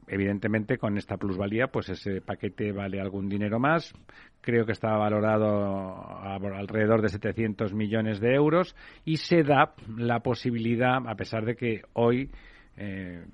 [0.10, 3.94] Evidentemente, con esta plusvalía, pues ese paquete vale algún dinero más.
[4.40, 11.06] Creo que estaba valorado alrededor de 700 millones de euros y se da la posibilidad,
[11.06, 12.30] a pesar de que hoy
[12.78, 13.26] eh,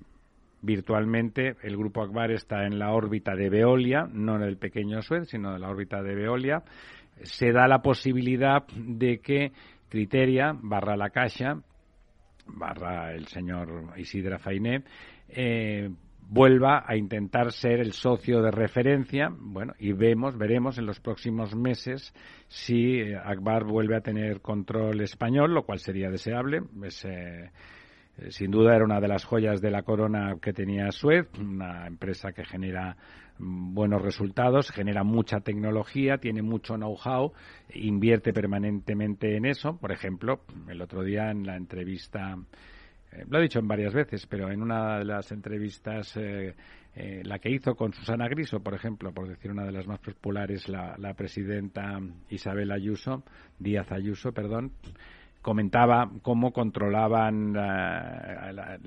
[0.63, 5.29] virtualmente el grupo Akbar está en la órbita de Veolia, no en el pequeño Suez,
[5.29, 6.63] sino en la órbita de Veolia.
[7.21, 9.51] Se da la posibilidad de que
[9.89, 11.61] Criteria, barra la Caixa,
[12.47, 14.83] barra el señor Isidra Fainé,
[15.29, 15.89] eh,
[16.29, 21.55] vuelva a intentar ser el socio de referencia, bueno, y vemos, veremos en los próximos
[21.55, 22.13] meses
[22.47, 26.63] si eh, Akbar vuelve a tener control español, lo cual sería deseable.
[27.03, 27.49] Eh,
[28.29, 32.31] sin duda era una de las joyas de la corona que tenía Suez, una empresa
[32.31, 32.95] que genera
[33.39, 37.33] mm, buenos resultados, genera mucha tecnología, tiene mucho know-how,
[37.73, 39.77] invierte permanentemente en eso.
[39.77, 42.37] Por ejemplo, el otro día en la entrevista
[43.13, 46.55] eh, lo he dicho en varias veces, pero en una de las entrevistas, eh,
[46.95, 49.99] eh, la que hizo con Susana Griso, por ejemplo, por decir una de las más
[49.99, 51.99] populares, la, la presidenta
[52.29, 53.23] Isabel Ayuso,
[53.59, 54.71] Díaz Ayuso, perdón,
[55.43, 57.53] comentaba cómo controlaban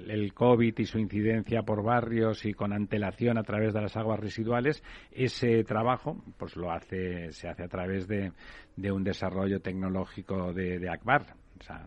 [0.08, 4.18] el COVID y su incidencia por barrios y con antelación a través de las aguas
[4.18, 4.82] residuales.
[5.12, 8.32] Ese trabajo, pues lo hace, se hace a través de,
[8.74, 11.26] de un desarrollo tecnológico de, de Akbar.
[11.60, 11.86] O sea,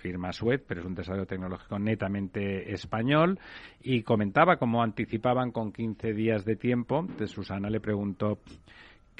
[0.00, 3.38] firma Suez, pero es un desarrollo tecnológico netamente español,
[3.82, 7.06] y comentaba cómo anticipaban con 15 días de tiempo.
[7.26, 8.38] Susana le preguntó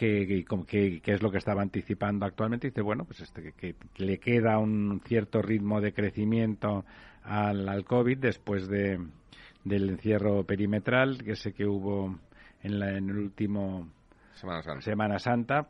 [0.01, 2.69] qué, qué, qué, es lo que estaba anticipando actualmente.
[2.69, 6.87] Dice, bueno, pues este, que, le queda un cierto ritmo de crecimiento
[7.23, 8.99] al, al COVID después de,
[9.63, 12.19] del encierro perimetral, que sé que hubo
[12.63, 13.89] en, la, en el último
[14.33, 14.81] Semana Santa.
[14.81, 15.69] Semana Santa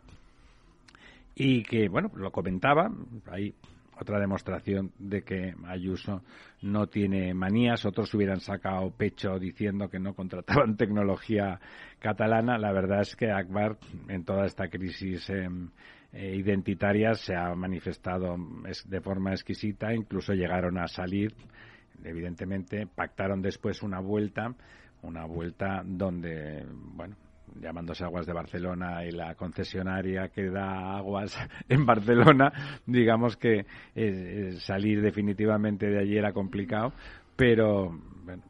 [1.35, 2.89] y que, bueno, lo comentaba,
[3.33, 3.53] ahí
[4.01, 6.23] otra demostración de que Ayuso
[6.63, 7.85] no tiene manías.
[7.85, 11.61] Otros hubieran sacado pecho diciendo que no contrataban tecnología
[11.99, 12.59] catalana.
[12.59, 13.77] La verdad es que Akbar,
[14.09, 15.49] en toda esta crisis eh,
[16.13, 18.37] eh, identitaria, se ha manifestado
[18.87, 19.93] de forma exquisita.
[19.93, 21.35] Incluso llegaron a salir,
[22.03, 24.55] evidentemente, pactaron después una vuelta,
[25.03, 27.17] una vuelta donde, bueno,
[27.61, 31.37] llamándose Aguas de Barcelona y la concesionaria que da aguas
[31.69, 32.53] en Barcelona,
[32.87, 36.93] digamos que eh, salir definitivamente de allí era complicado,
[37.37, 37.91] pero
[38.25, 38.43] bueno,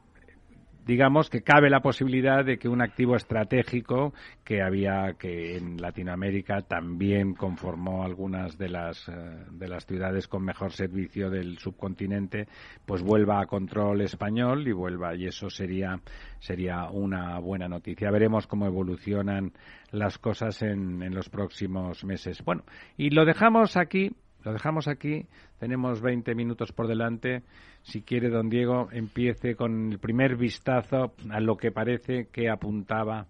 [0.90, 6.62] digamos que cabe la posibilidad de que un activo estratégico que había que en Latinoamérica
[6.62, 9.12] también conformó algunas de las eh,
[9.52, 12.48] de las ciudades con mejor servicio del subcontinente
[12.86, 16.00] pues vuelva a control español y vuelva y eso sería
[16.40, 18.10] sería una buena noticia.
[18.10, 19.52] Veremos cómo evolucionan
[19.92, 22.42] las cosas en, en los próximos meses.
[22.44, 22.64] Bueno
[22.96, 24.10] y lo dejamos aquí
[24.44, 25.26] lo dejamos aquí,
[25.58, 27.42] tenemos 20 minutos por delante.
[27.82, 33.26] Si quiere, don Diego, empiece con el primer vistazo a lo que parece que apuntaba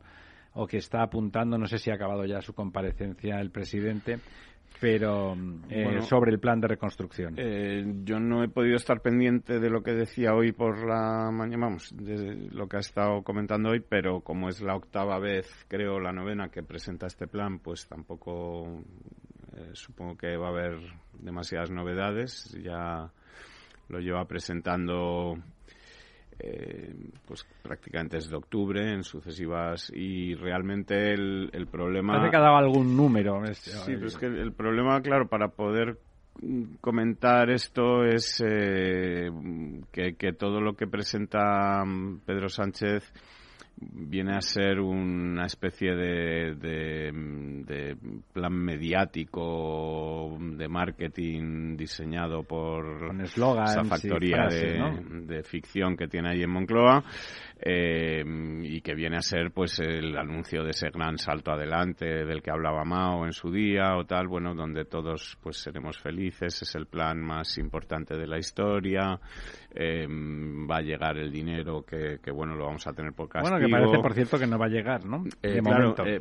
[0.55, 4.19] o que está apuntando, no sé si ha acabado ya su comparecencia el presidente,
[4.81, 5.37] pero
[5.69, 7.35] eh, sobre el plan de reconstrucción.
[7.37, 11.67] Eh, yo no he podido estar pendiente de lo que decía hoy por la mañana,
[11.67, 16.01] vamos, de lo que ha estado comentando hoy, pero como es la octava vez, creo,
[16.01, 18.83] la novena que presenta este plan, pues tampoco
[19.57, 20.79] eh, supongo que va a haber
[21.19, 22.57] demasiadas novedades.
[22.63, 23.11] Ya
[23.89, 25.37] lo lleva presentando
[26.39, 26.95] eh,
[27.27, 32.97] pues prácticamente desde octubre en sucesivas y realmente el, el problema parece que dado algún
[32.97, 35.99] número este, sí pero es que el problema claro para poder
[36.81, 39.29] comentar esto es eh,
[39.93, 41.85] que, que todo lo que presenta
[42.25, 43.13] Pedro Sánchez
[43.81, 47.97] viene a ser una especie de, de,
[48.33, 57.03] plan mediático de marketing diseñado por esa factoría de, ficción que tiene ahí en Moncloa
[57.59, 58.23] eh,
[58.63, 62.51] y que viene a ser pues el anuncio de ese gran salto adelante del que
[62.51, 66.87] hablaba Mao en su día o tal, bueno, donde todos pues seremos felices, es el
[66.87, 69.19] plan más importante de la historia,
[69.75, 73.57] eh, va a llegar el dinero que, que, bueno, lo vamos a tener por castigo.
[73.57, 75.25] Bueno, que parece, por cierto, que no va a llegar, ¿no?
[75.43, 76.05] De eh, momento.
[76.05, 76.21] Eh,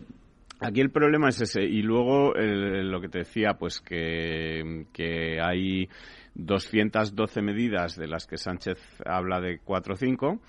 [0.59, 1.63] aquí el problema es ese.
[1.63, 5.89] Y luego lo que te decía, pues que, que hay
[6.35, 10.39] 212 medidas de las que Sánchez habla de 4 o 5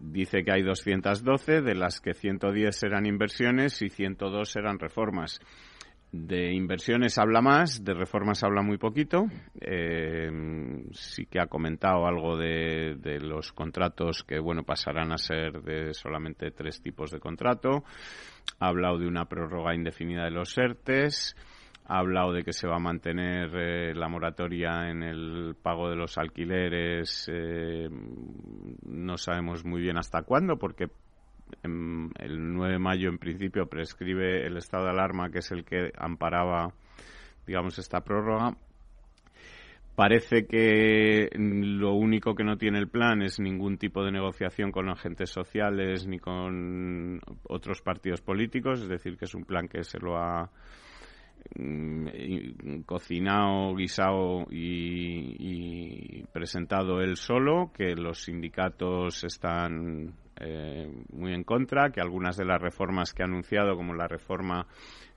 [0.00, 5.40] dice que hay 212, de las que 110 eran inversiones y 102 eran reformas.
[6.10, 9.26] De inversiones habla más, de reformas habla muy poquito.
[9.60, 10.30] Eh,
[10.92, 16.50] sí que ha comentado algo de, los contratos que, bueno, pasarán a ser de solamente
[16.50, 17.84] tres tipos de contrato.
[18.58, 21.36] Ha hablado de una prórroga indefinida de los ERTES
[21.90, 25.96] ha hablado de que se va a mantener eh, la moratoria en el pago de
[25.96, 27.26] los alquileres.
[27.32, 27.88] Eh,
[28.82, 30.88] no sabemos muy bien hasta cuándo, porque
[31.62, 35.92] el 9 de mayo en principio prescribe el estado de alarma, que es el que
[35.96, 36.72] amparaba,
[37.46, 38.56] digamos, esta prórroga.
[39.94, 44.88] Parece que lo único que no tiene el plan es ningún tipo de negociación con
[44.88, 49.98] agentes sociales ni con otros partidos políticos, es decir, que es un plan que se
[49.98, 50.50] lo ha
[51.56, 61.90] Mm, cocinado, guisado y, presentado él solo, que los sindicatos están eh, muy en contra,
[61.90, 64.66] que algunas de las reformas que ha anunciado, como la reforma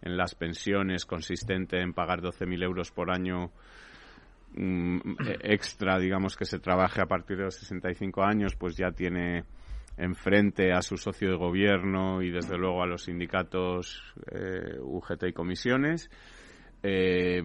[0.02, 3.52] en las pensiones consistente en pagar 12.000 euros por año
[4.54, 5.00] mm,
[5.42, 9.46] extra, digamos, que se trabaje a partir de los 65 años, pues ya tiene
[9.98, 15.34] enfrente a su socio de gobierno y desde luego a los sindicatos eh, UGT y
[15.34, 16.10] comisiones.
[16.84, 17.44] Eh,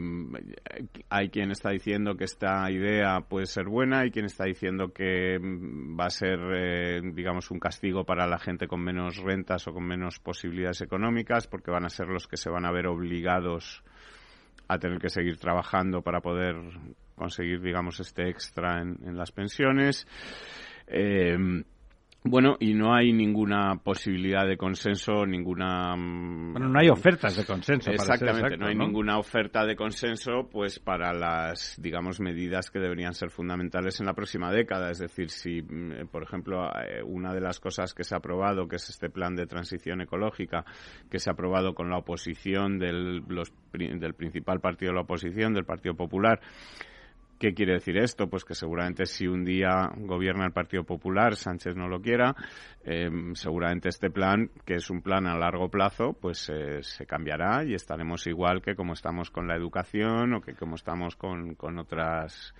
[1.11, 5.39] hay quien está diciendo que esta idea puede ser buena, hay quien está diciendo que
[5.39, 9.75] mm, va a ser, eh, digamos, un castigo para la gente con menos rentas o
[9.75, 13.83] con menos posibilidades económicas, porque van a ser los que se van a ver obligados
[14.69, 16.57] a tener que seguir trabajando para poder
[17.15, 20.07] conseguir, digamos, este extra en, las pensiones.
[20.87, 21.37] Eh,
[22.29, 25.97] bueno, y no hay ninguna posibilidad de consenso, ninguna...
[25.97, 27.91] Mm, bueno, no hay ofertas de consenso.
[27.91, 33.31] Exactamente, no hay ninguna oferta de consenso pues para las, digamos, medidas que deberían ser
[33.31, 34.91] fundamentales en la próxima década.
[34.91, 38.69] Es decir, si, mm, por ejemplo, eh, una de las cosas que se ha aprobado,
[38.69, 40.65] que es este plan de transición ecológica,
[41.11, 43.23] que se ha aprobado con la oposición del,
[43.73, 46.41] del principal partido de la oposición, del Partido Popular,
[47.39, 48.29] ¿Qué quiere decir esto?
[48.29, 52.35] Pues que seguramente si un día gobierna el Partido Popular, Sánchez no lo quiera,
[52.83, 57.63] eh, seguramente este plan, que es un plan a largo plazo, pues eh, se cambiará
[57.65, 61.79] y estaremos igual que como estamos con la educación o que como estamos con, con
[61.79, 62.55] otras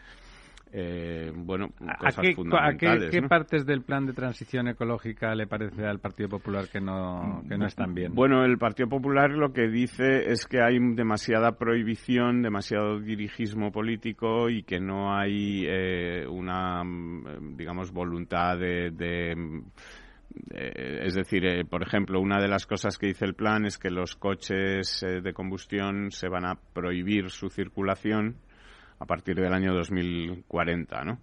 [0.79, 3.07] eh, bueno, cosas ¿A qué, fundamentales.
[3.07, 7.43] ¿A qué, partes del plan de transición ecológica le parece al Partido Popular que no,
[7.49, 8.15] que no están bien?
[8.15, 14.51] Bueno, el Partido Popular lo que dice es que hay demasiada prohibición, demasiado dirigismo político
[14.51, 16.83] y que no hay eh, una,
[17.57, 18.91] digamos, voluntad de,
[20.53, 23.89] es decir, eh, por ejemplo, una de las cosas que dice el plan es que
[23.89, 28.37] los coches eh, de combustión se van a prohibir su circulación
[28.99, 31.19] a partir del año 2040, ¿no?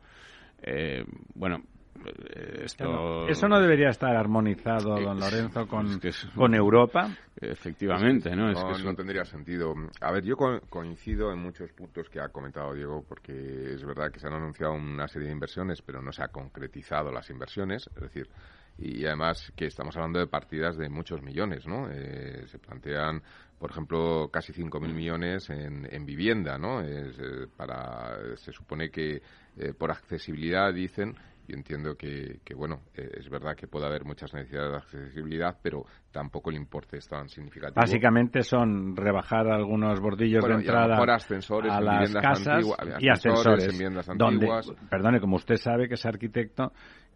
[0.61, 1.03] Eh,
[1.35, 1.63] bueno,
[2.05, 3.27] eh, esto...
[3.27, 5.99] Eso no debería estar armonizado, don Lorenzo, con,
[6.35, 7.09] con Europa.
[7.39, 8.51] Efectivamente, ¿no?
[8.51, 9.73] Es que no tendría sentido.
[10.01, 10.35] A ver, yo
[10.69, 14.73] coincido en muchos puntos que ha comentado Diego, porque es verdad que se han anunciado
[14.73, 17.89] una serie de inversiones, pero no se ha concretizado las inversiones.
[17.95, 18.29] Es decir,
[18.77, 21.89] y además que estamos hablando de partidas de muchos millones, ¿no?
[21.91, 23.21] Eh, se plantean,
[23.63, 26.81] por ejemplo, casi 5.000 millones en, en vivienda, ¿no?
[26.81, 29.21] Es, eh, para, se supone que
[29.55, 31.15] eh, por accesibilidad dicen
[31.47, 35.85] yo entiendo que, que bueno, es verdad que puede haber muchas necesidades de accesibilidad, pero
[36.11, 37.79] tampoco el importe es tan significativo.
[37.79, 42.65] Básicamente son rebajar algunos bordillos de entrada ascensores a las casas
[42.99, 43.79] y ascensores.
[43.79, 44.49] En donde,
[44.89, 46.73] perdone, como usted sabe que es arquitecto,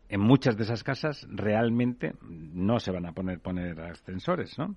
[0.07, 4.75] en muchas de esas casas realmente no se van a poner poner ascensores, ¿no?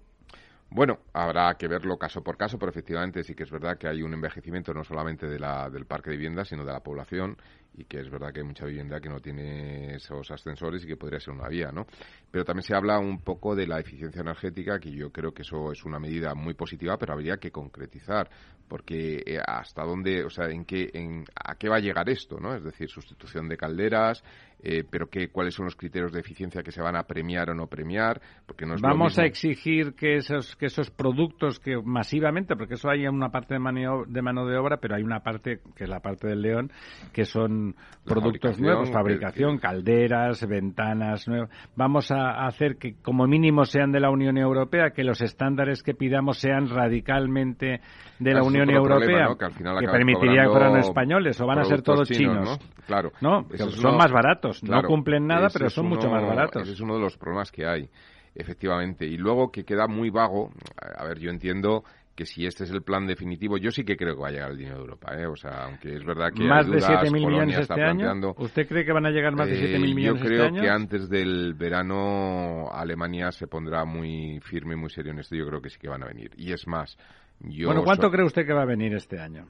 [0.72, 4.02] Bueno, habrá que verlo caso por caso, pero efectivamente sí que es verdad que hay
[4.02, 7.36] un envejecimiento no solamente de la, del parque de viviendas, sino de la población
[7.74, 10.96] y que es verdad que hay mucha vivienda que no tiene esos ascensores y que
[10.96, 11.86] podría ser una vía, ¿no?
[12.30, 15.72] Pero también se habla un poco de la eficiencia energética, que yo creo que eso
[15.72, 18.28] es una medida muy positiva, pero habría que concretizar,
[18.68, 22.38] porque eh, hasta dónde, o sea, en qué, en, a qué va a llegar esto,
[22.38, 22.54] ¿no?
[22.54, 24.22] Es decir, sustitución de calderas,
[24.62, 27.54] eh, pero qué, cuáles son los criterios de eficiencia que se van a premiar o
[27.54, 32.54] no premiar, porque no es Vamos a exigir que esos, que esos productos que masivamente,
[32.56, 35.60] porque eso hay una parte de mano, de mano de obra, pero hay una parte,
[35.74, 36.70] que es la parte del león,
[37.12, 37.59] que son
[38.04, 41.50] productos nuevos, fabricación, calderas, ventanas nuevas.
[41.76, 45.94] Vamos a hacer que como mínimo sean de la Unión Europea, que los estándares que
[45.94, 47.80] pidamos sean radicalmente
[48.18, 52.58] de la Unión Europea, que, permitiría que fueran españoles o van a ser todos chinos.
[52.86, 53.12] Claro.
[53.20, 56.62] No, son más baratos, no cumplen nada, pero son mucho más baratos.
[56.62, 57.88] Ese es uno de los problemas que hay
[58.34, 59.06] efectivamente.
[59.06, 60.50] Y luego que queda muy vago,
[60.96, 61.84] a ver, yo entiendo
[62.20, 64.50] que si este es el plan definitivo, yo sí que creo que va a llegar
[64.50, 65.26] el dinero de Europa, ¿eh?
[65.26, 68.34] O sea, aunque es verdad que más de 7.000 millones este año.
[68.36, 70.44] ¿Usted cree que van a llegar más de 7.000 eh, millones este año?
[70.44, 75.34] Yo creo que antes del verano Alemania se pondrá muy firme, muy serio en esto.
[75.34, 76.32] Yo creo que sí que van a venir.
[76.36, 76.98] Y es más,
[77.38, 79.46] yo bueno, ¿cuánto cree usted que va a venir este año?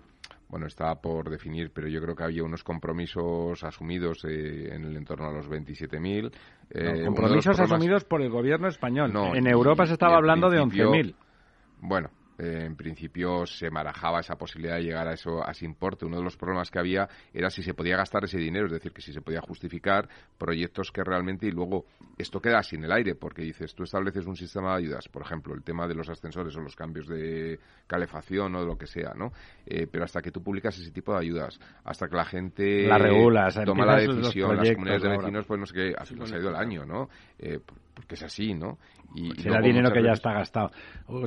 [0.49, 4.97] bueno, está por definir, pero yo creo que había unos compromisos asumidos eh, en el
[4.97, 6.33] entorno a los 27.000.
[6.71, 9.13] Eh, compromisos asumidos por el gobierno español.
[9.13, 11.15] No, en Europa se estaba hablando de 11.000.
[11.83, 12.11] Bueno,
[12.41, 16.07] eh, en principio se marajaba esa posibilidad de llegar a, eso, a ese importe.
[16.07, 18.93] Uno de los problemas que había era si se podía gastar ese dinero, es decir,
[18.93, 21.85] que si se podía justificar proyectos que realmente y luego
[22.17, 25.53] esto queda sin el aire, porque dices, tú estableces un sistema de ayudas, por ejemplo,
[25.55, 29.13] el tema de los ascensores o los cambios de calefacción o de lo que sea,
[29.15, 29.33] ¿no?
[29.67, 32.99] Eh, pero hasta que tú publicas ese tipo de ayudas, hasta que la gente la
[33.67, 36.49] toma la decisión, las comunidades de vecinos, pues no sé qué, así nos ha ido
[36.49, 37.11] el año, ¿no?
[37.39, 37.61] Eh,
[38.01, 38.79] porque es así, ¿no?
[39.15, 40.71] Y Será dinero que ya está gastado.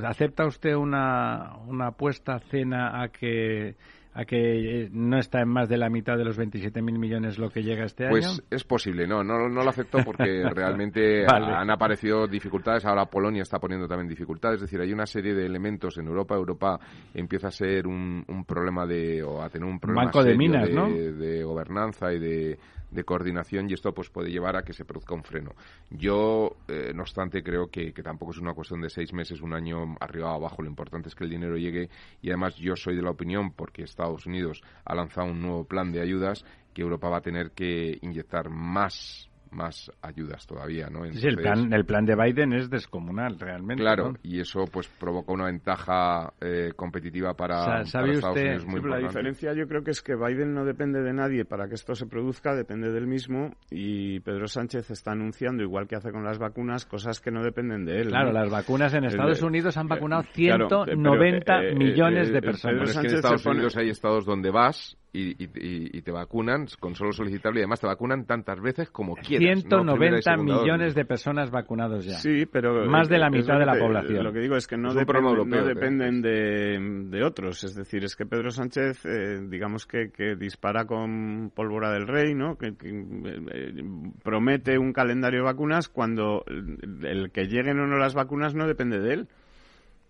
[0.04, 3.76] ¿Acepta usted una, una apuesta cena a que
[4.16, 7.64] a que no está en más de la mitad de los 27.000 millones lo que
[7.64, 8.36] llega este pues año?
[8.36, 13.42] Pues es posible, no, no, no lo acepto porque realmente han aparecido dificultades, ahora Polonia
[13.42, 16.80] está poniendo también dificultades, es decir, hay una serie de elementos en Europa, Europa
[17.14, 20.70] empieza a ser un, un problema de, o a tener un problema Banco de minas,
[20.70, 22.60] de, de, gobernanza y de,
[22.94, 25.52] de coordinación y esto pues puede llevar a que se produzca un freno.
[25.90, 29.54] Yo, eh, no obstante, creo que, que tampoco es una cuestión de seis meses, un
[29.54, 30.62] año arriba o abajo.
[30.62, 31.90] Lo importante es que el dinero llegue
[32.22, 35.92] y además yo soy de la opinión, porque Estados Unidos ha lanzado un nuevo plan
[35.92, 41.06] de ayudas, que Europa va a tener que inyectar más más ayudas todavía, ¿no?
[41.12, 43.82] sí, el plan, el plan de Biden es descomunal, realmente.
[43.82, 49.54] Claro, y eso pues provoca una ventaja eh, competitiva para, Estados Unidos muy La diferencia
[49.54, 52.56] yo creo que es que Biden no depende de nadie para que esto se produzca,
[52.56, 57.20] depende del mismo y Pedro Sánchez está anunciando, igual que hace con las vacunas, cosas
[57.20, 58.08] que no dependen de él.
[58.10, 62.78] Claro, las vacunas en Estados Unidos han vacunado 190 eh, millones de personas.
[62.80, 67.12] Pero es que en Estados Unidos hay estados donde vas y, te vacunan con solo
[67.12, 69.43] solicitarlo y además te vacunan tantas veces como quieras.
[69.44, 72.16] 190 millones de personas vacunados ya.
[72.16, 72.86] Sí, pero...
[72.86, 74.24] Más de la mitad de la población.
[74.24, 77.64] Lo que digo es que no, dependen de, otros.
[77.64, 82.58] Es decir, es que Pedro Sánchez, eh, digamos que, dispara con pólvora del rey, ¿no?
[82.58, 83.84] Que, eh,
[84.24, 89.00] promete un calendario de vacunas cuando el que lleguen o no las vacunas no depende
[89.00, 89.28] de él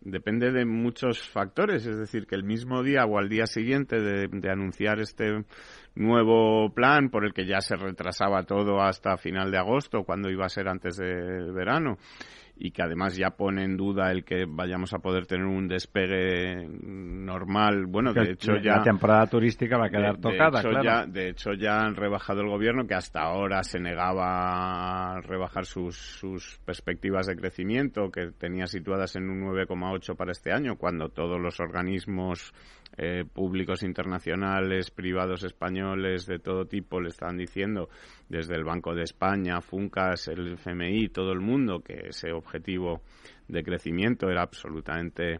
[0.06, 4.49] depende de muchos factores, es decir, que el mismo día o al día siguiente de,
[4.49, 5.45] anunciar este
[5.95, 10.45] nuevo plan por el que ya se retrasaba todo hasta final de agosto, cuando iba
[10.45, 11.97] a ser antes de verano,
[12.56, 16.68] y que además ya pone en duda el que vayamos a poder tener un despegue
[16.68, 17.88] normal.
[17.88, 18.78] Bueno, de hecho ya...
[18.78, 22.41] La temporada turística va a quedar tocada, de hecho, ya, de hecho ya han rebajado
[22.41, 28.32] el gobierno, que hasta ahora se negaba a rebajar sus, sus perspectivas de crecimiento, que
[28.32, 32.54] tenía situadas en un 9,8 para este año, cuando todos los organismos
[32.95, 37.89] eh, públicos internacionales, privados españoles de todo tipo le están diciendo,
[38.30, 43.02] desde el Banco de España, FUNCAS, el FMI, todo el mundo, que ese objetivo
[43.48, 45.40] de crecimiento era absolutamente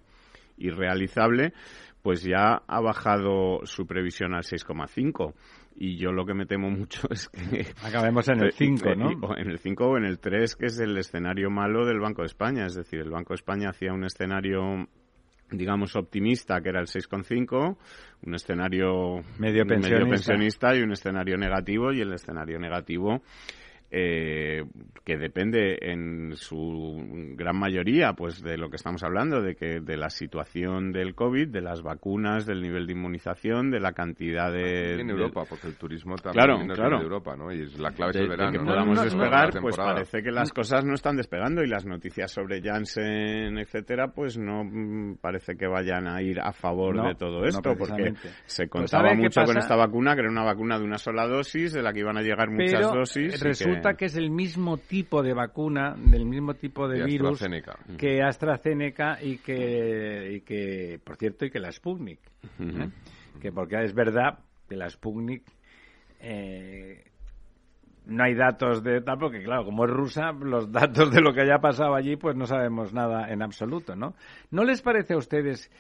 [0.58, 1.54] irrealizable,
[2.02, 5.34] pues ya ha bajado su previsión al 6,5
[5.76, 9.10] y yo lo que me temo mucho es que acabemos en el 5, ¿no?
[9.38, 12.28] En el 5 o en el 3, que es el escenario malo del Banco de
[12.28, 14.88] España, es decir, el Banco de España hacía un escenario
[15.54, 17.78] digamos, optimista, que era el 6,5,
[18.26, 20.76] un escenario medio pensionista.
[20.76, 23.22] y un escenario negativo, y el escenario negativo
[23.96, 24.66] eh,
[25.04, 26.98] que depende en su
[27.36, 31.50] gran mayoría pues de lo que estamos hablando de que de la situación del covid
[31.50, 35.76] de las vacunas del nivel de inmunización de la cantidad de en Europa porque el
[35.76, 36.98] turismo también claro, claro.
[36.98, 40.32] de Europa no y es la clave del verano que podamos despegar pues parece que
[40.32, 45.56] las cosas no están despegando y las noticias sobre Janssen etcétera pues no mm, parece
[45.56, 48.14] que vayan a ir a favor de todo esto porque
[48.46, 51.74] se pues contaba mucho con esta vacuna que era una vacuna de una sola dosis
[51.74, 53.44] de la que iban a llegar muchas dosis
[53.96, 57.44] que es el mismo tipo de vacuna, del mismo tipo de virus
[57.98, 62.20] que AstraZeneca y que, y que, por cierto, y que la Sputnik.
[62.60, 62.90] ¿eh?
[63.42, 65.44] Que porque es verdad que la Sputnik
[66.20, 67.04] eh,
[68.06, 71.42] no hay datos de tal, porque claro, como es rusa, los datos de lo que
[71.42, 74.14] haya pasado allí, pues no sabemos nada en absoluto, ¿no?
[74.52, 75.72] ¿No les parece a ustedes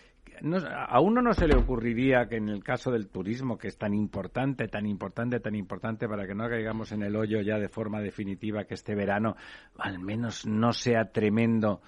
[0.69, 3.93] a uno no se le ocurriría que en el caso del turismo, que es tan
[3.93, 8.01] importante, tan importante, tan importante para que no caigamos en el hoyo ya de forma
[8.01, 9.35] definitiva, que este verano
[9.77, 11.81] al menos no sea tremendo,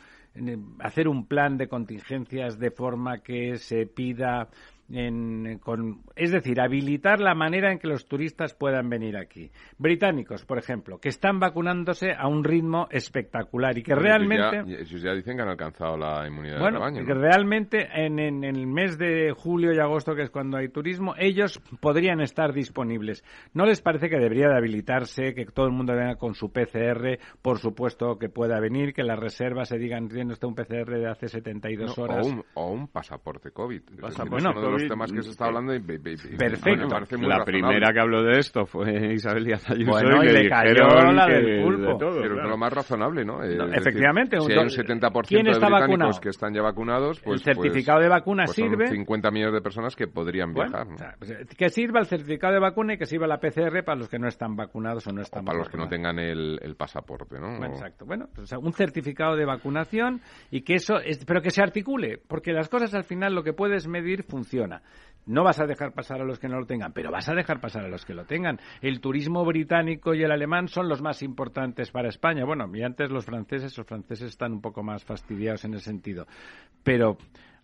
[0.80, 4.50] hacer un plan de contingencias de forma que se pida
[5.62, 9.52] con, es decir, habilitar la manera en que los turistas puedan venir aquí.
[9.78, 14.60] Británicos, por ejemplo, que están vacunándose a un ritmo espectacular y que realmente...
[14.82, 17.06] Ellos ya, dicen que han alcanzado la inmunidad bueno, de rebaño.
[17.06, 21.16] que realmente en, en, el mes de julio y agosto, que es cuando hay turismo,
[21.18, 23.24] ellos podrían estar disponibles.
[23.54, 27.18] ¿No les parece que debería de habilitarse, que todo el mundo venga con su PCR,
[27.42, 31.08] por supuesto que pueda venir, que las reservas se digan, tiene usted un PCR de
[31.10, 32.26] hace 72 horas?
[32.26, 33.82] O un, o un pasaporte COVID.
[34.30, 35.74] bueno, los temas que se está hablando.
[35.74, 36.88] Y, Perfecto.
[37.22, 41.28] la primera que habló de esto fue Isabel Díaz Ayuso bueno, y, le, cayó la
[41.28, 41.98] del pulpo.
[41.98, 43.44] pero es lo más razonable, ¿no?
[43.44, 44.40] efectivamente.
[44.40, 46.22] si hay un 70% de británicos vacunado?
[46.22, 47.46] que están ya vacunados, pues...
[47.46, 48.88] El certificado de vacuna pues sirve...
[48.88, 50.88] Son 50 millones de personas que podrían viajar.
[51.18, 54.10] Pues, eh, que sirva el certificado de vacuna y que sirva la PCR para los
[54.10, 57.40] que no están vacunados o no están para los que no tengan el, el pasaporte,
[57.40, 57.64] ¿no?
[57.66, 58.06] exacto.
[58.06, 60.22] Bueno, pues, un certificado de vacunación
[60.52, 61.00] y que eso...
[61.00, 64.65] Es, pero que se articule, porque las cosas al final lo que puedes medir funciona.
[65.28, 67.60] No vas a dejar pasar a los que no lo tengan, pero vas a dejar
[67.60, 68.60] pasar a los que lo tengan.
[68.82, 72.46] El turismo británico y el alemán son los más importantes para España.
[72.46, 76.28] Bueno, y antes los franceses, los franceses están un poco más fastidiados en ese sentido.
[76.84, 77.18] Pero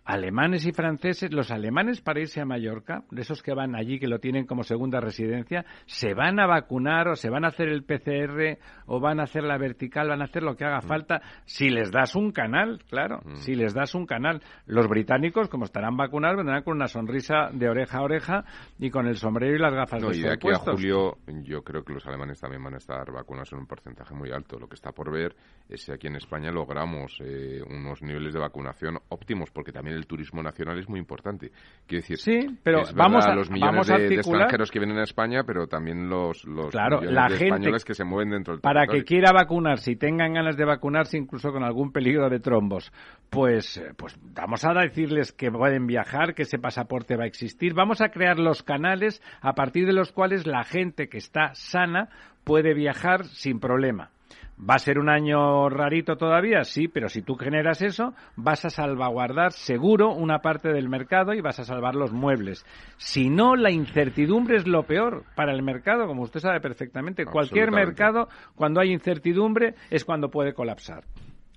[0.06, 4.08] alemanes y franceses, los alemanes para irse a Mallorca, de esos que van allí, que
[4.08, 7.84] lo tienen como segunda residencia, se van a vacunar o se van a hacer el
[7.84, 10.88] PCR o van a hacer la vertical, van a hacer lo que haga mm.
[10.88, 13.36] falta, si les das un canal, claro, mm.
[13.36, 14.41] si les das un canal.
[14.66, 18.45] Los británicos, como estarán vacunados, vendrán con una sonrisa de oreja a oreja
[18.80, 21.84] y con el sombrero y las gafas de y de aquí a julio, yo creo
[21.84, 24.60] que los alemanes también van a estar vacunados en un porcentaje muy alto.
[24.60, 25.36] Lo que está por ver
[25.70, 30.01] es si aquí en España logramos eh, unos niveles de vacunación óptimos, porque también el
[30.06, 31.52] turismo nacional es muy importante.
[31.88, 35.68] Quiero decir, sí, pero vamos a, los millones de, extranjeros que vienen a España, pero
[35.68, 39.91] también los, los millones de españoles que se mueven dentro del Para que quiera vacunarse
[39.91, 42.91] y tengan ganas de vacunarse, incluso con algún peligro de trombos,
[43.30, 47.74] pues, eh, pues vamos a decirles que pueden viajar, que ese pasaporte va a existir.
[47.74, 52.10] Vamos a crear los canales a partir de los cuales la gente que está sana
[52.43, 54.12] puede viajar sin problema.
[54.60, 56.64] ¿Va a ser un año rarito todavía?
[56.64, 61.41] Sí, pero si tú generas eso, vas a salvaguardar seguro una parte del mercado y
[61.41, 62.64] vas a salvar los muebles.
[62.97, 67.26] Si no, la incertidumbre es lo peor para el mercado, como usted sabe perfectamente.
[67.26, 71.04] Cualquier mercado, cuando hay incertidumbre, es cuando puede colapsar.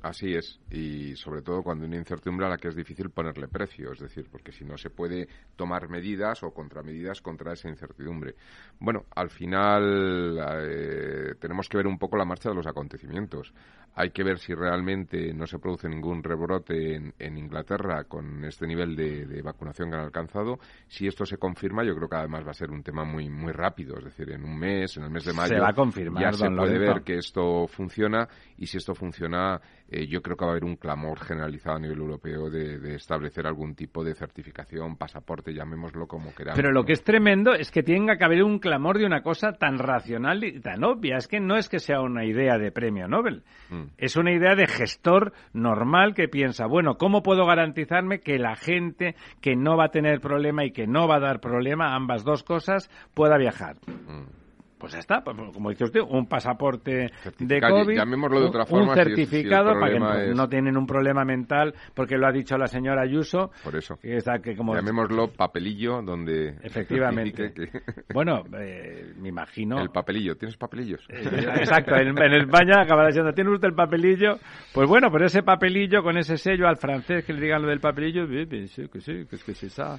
[0.05, 3.49] Así es, y sobre todo cuando hay una incertidumbre a la que es difícil ponerle
[3.49, 5.27] precio, es decir, porque si no se puede
[5.57, 8.35] tomar medidas o contramedidas contra esa incertidumbre.
[8.79, 13.55] Bueno, al final eh, tenemos que ver un poco la marcha de los acontecimientos.
[13.95, 18.97] Hay que ver si realmente no se produce ningún rebrote en, Inglaterra con este nivel
[18.97, 20.59] de, vacunación que han alcanzado.
[20.87, 23.53] Si esto se confirma, yo creo que además va a ser un tema muy muy
[23.53, 26.23] rápido, es decir, en un mes, en el mes de mayo, se va a confirmar,
[26.23, 28.29] ya se puede ver que esto funciona
[28.59, 29.61] y si esto funciona,
[29.95, 33.47] eh, yo creo que va a haber un clamor generalizado a nivel europeo de, establecer
[33.47, 36.57] algún tipo de certificación, pasaporte, llamémoslo como queramos.
[36.57, 39.53] Pero lo que es tremendo es que tenga que haber un clamor de una cosa
[39.53, 41.17] tan racional y tan obvia.
[41.17, 43.45] Es que no es que sea una idea de premio Nobel.
[43.71, 43.85] Mm.
[43.97, 49.15] Es una idea de gestor normal que piensa, bueno, ¿cómo puedo garantizarme que la gente
[49.41, 52.43] que no va a tener problema y que no va a dar problema, ambas dos
[52.43, 53.77] cosas, pueda viajar?
[53.87, 54.44] Mm
[54.85, 58.95] pues ya está, pues, como dice usted, un pasaporte de COVID, de otra forma, un
[58.95, 63.51] certificado para que no, tienen un problema mental, porque lo ha dicho la señora Ayuso.
[63.63, 63.97] Por eso.
[63.97, 66.59] Que está, que como llamémoslo papelillo, donde...
[66.63, 67.55] Efectivamente.
[68.13, 69.81] Bueno, eh, me imagino...
[69.81, 71.01] El papelillo, ¿tienes papelillos?
[71.09, 71.23] Eh,
[71.57, 74.37] exacto, en, España acabará diciendo, ¿tiene usted el papelillo?
[74.75, 77.81] Pues bueno, pero ese papelillo, con ese sello al francés que le digan lo del
[77.81, 79.99] papelillo, que sí, que sí, que es que es esa,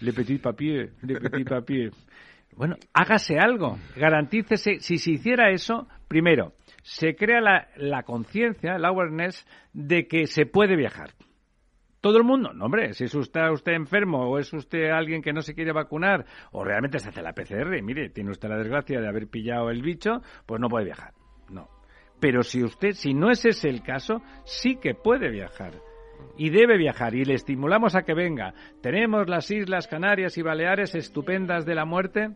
[0.00, 1.92] le petit papier, le petit papier.
[2.56, 4.78] Bueno, hágase algo, garantícese.
[4.78, 6.52] Si se hiciera eso, primero,
[6.82, 11.10] se crea la, la conciencia, la awareness, de que se puede viajar.
[12.00, 15.32] Todo el mundo, no hombre, si es usted, usted enfermo o es usted alguien que
[15.32, 19.00] no se quiere vacunar o realmente se hace la PCR, mire, tiene usted la desgracia
[19.00, 21.14] de haber pillado el bicho, pues no puede viajar.
[21.48, 21.70] No.
[22.20, 25.72] Pero si usted, si no es ese el caso, sí que puede viajar
[26.36, 28.54] y debe viajar y le estimulamos a que venga.
[28.80, 32.30] Tenemos las Islas Canarias y Baleares estupendas de la muerte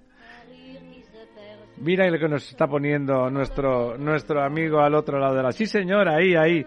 [1.81, 5.53] Mira lo que nos está poniendo nuestro, nuestro amigo al otro lado de la...
[5.53, 6.65] Sí, señor, ahí, ahí.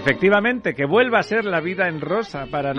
[0.00, 2.72] Efectivamente, que vuelva a ser la vida en rosa para,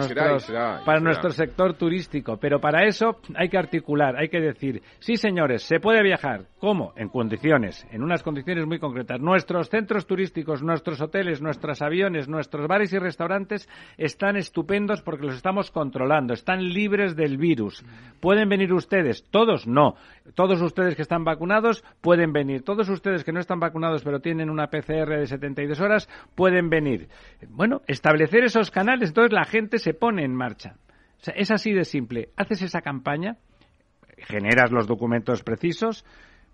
[0.83, 2.37] para nuestro sector turístico.
[2.37, 6.45] Pero para eso hay que articular, hay que decir, sí señores, se puede viajar.
[6.57, 6.93] ¿Cómo?
[6.95, 9.19] En condiciones, en unas condiciones muy concretas.
[9.19, 15.35] Nuestros centros turísticos, nuestros hoteles, nuestros aviones, nuestros bares y restaurantes están estupendos porque los
[15.35, 17.85] estamos controlando, están libres del virus.
[18.19, 19.23] ¿Pueden venir ustedes?
[19.29, 19.93] Todos no.
[20.33, 22.63] Todos ustedes que están vacunados pueden venir.
[22.63, 27.09] Todos ustedes que no están vacunados pero tienen una PCR de 72 horas pueden venir.
[27.49, 30.75] Bueno, establecer esos canales, entonces la gente se pone en marcha.
[31.35, 32.29] es así de simple.
[32.35, 33.37] Haces esa campaña,
[34.17, 36.05] generas los documentos precisos,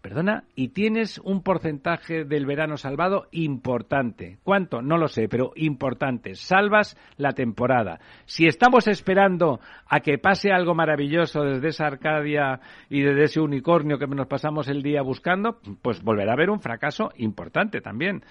[0.01, 4.37] Perdona, y tienes un porcentaje del verano salvado importante.
[4.43, 4.81] ¿Cuánto?
[4.81, 6.35] No lo sé, pero importante.
[6.35, 7.99] Salvas la temporada.
[8.25, 13.97] Si estamos esperando a que pase algo maravilloso desde esa Arcadia y desde ese unicornio
[13.97, 18.23] que nos pasamos el día buscando, pues volverá a haber un fracaso importante también.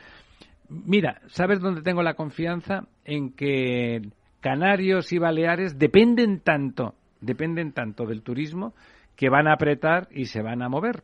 [0.69, 2.85] Mira, ¿sabes dónde tengo la confianza?
[3.05, 4.03] En que
[4.41, 8.75] Canarios y Baleares dependen tanto, dependen tanto del turismo
[9.17, 11.03] que van a apretar y se van a mover.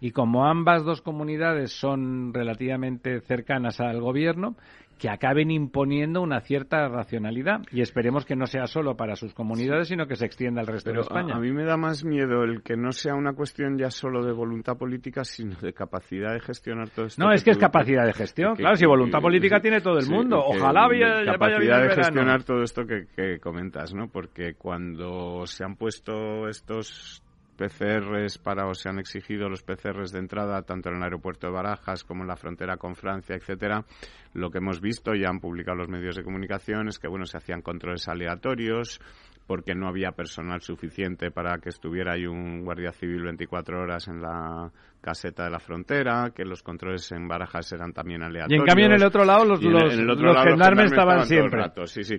[0.00, 4.54] y como ambas dos comunidades son relativamente cercanas al gobierno,
[4.98, 9.88] que acaben imponiendo una cierta racionalidad y esperemos que no sea solo para sus comunidades,
[9.88, 11.34] sino que se extienda al resto de España.
[11.34, 14.32] A, mí me da más miedo el que no sea una cuestión ya solo de
[14.32, 17.22] voluntad política, sino de capacidad de gestionar todo esto.
[17.22, 18.56] No, es que es capacidad de gestión.
[18.56, 20.42] claro, si voluntad política tiene todo el mundo.
[20.44, 24.08] Ojalá vaya, capacidad de gestionar todo esto que, que comentas, ¿no?
[24.08, 27.23] Porque cuando se han puesto estos
[27.54, 31.52] PCRs para o se han exigido los PCRs de entrada tanto en el aeropuerto de
[31.52, 33.84] Barajas como en la frontera con Francia, etcétera.
[34.32, 37.38] Lo que hemos visto ya han publicado los medios de comunicación es que bueno se
[37.38, 39.00] hacían controles aleatorios
[39.46, 44.22] porque no había personal suficiente para que estuviera ahí un guardia civil 24 horas en
[44.22, 48.58] la caseta de la frontera, que los controles en Barajas eran también aleatorios.
[48.58, 51.62] Y en cambio en el otro lado los, gendarmes estaban, siempre.
[51.86, 52.16] sí, sí.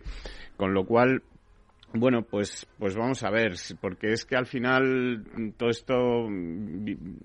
[0.56, 1.24] Con lo cual
[1.98, 5.24] bueno, pues, pues vamos a ver, porque es que al final
[5.58, 6.28] todo esto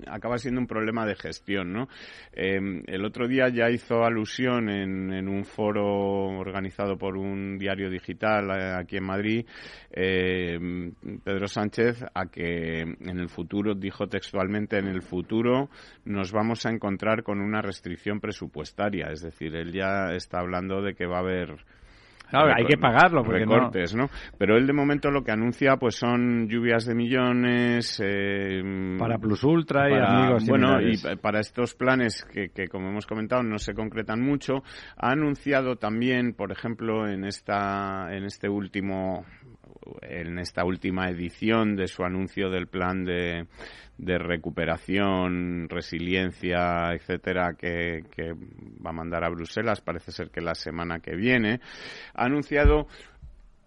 [0.06, 1.88] acaba siendo un problema de gestión, ¿no?
[2.32, 8.50] Em, el otro día ya hizo alusión en, un foro organizado por un diario digital
[8.50, 9.46] eh, aquí en Madrid,
[9.90, 10.92] em,
[11.22, 15.68] Pedro Sánchez, a que en el futuro, dijo textualmente, en el futuro
[16.04, 20.94] nos vamos a encontrar con una restricción presupuestaria, es decir, él ya está hablando de
[20.94, 21.56] que va a haber
[22.30, 23.22] Claro, hay que pagarlo.
[23.22, 24.08] Porque recortes, no...
[24.38, 28.00] Pero él de momento lo que anuncia pues son lluvias de millones.
[28.04, 33.06] Eh, para Plus Ultra y amigos Bueno, y para estos planes que, que, como hemos
[33.06, 34.62] comentado, no se concretan mucho.
[34.96, 39.24] Ha anunciado también, por ejemplo, en, esta, en este último
[40.02, 43.46] en esta última edición de su anuncio del plan de,
[43.98, 50.54] de recuperación, resiliencia, etcétera, que, que, va a mandar a Bruselas, parece ser que la
[50.54, 51.60] semana que viene,
[52.14, 52.86] ha anunciado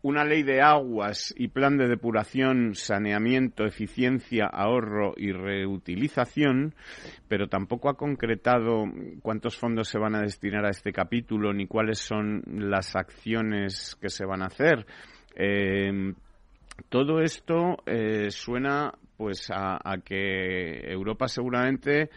[0.03, 6.76] una ley de aguas y plan de depuración, saneamiento, eficiencia, ahorro y reutilización,
[7.30, 8.84] pero tampoco ha concretado
[9.22, 14.09] cuántos fondos se van a destinar a este capítulo ni cuáles son las acciones que
[14.09, 14.86] se van a hacer.
[15.36, 16.14] Eh,
[16.90, 22.10] todo esto eh, suena pues a, que Europa seguramente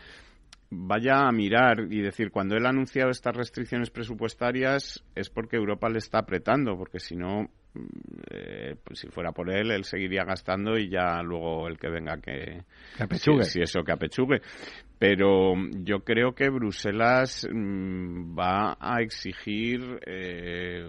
[0.71, 5.89] vaya a mirar y decir, cuando él ha anunciado estas restricciones presupuestarias es porque Europa
[5.89, 7.49] le está apretando, porque si no,
[8.31, 12.19] eh, pues si fuera por él, él seguiría gastando y ya luego el que venga
[12.19, 12.63] que,
[12.99, 13.45] apechugue.
[13.45, 14.41] Si, eso que apechugue.
[14.99, 15.53] Pero
[15.83, 20.89] yo creo que Bruselas mm, va a exigir eh,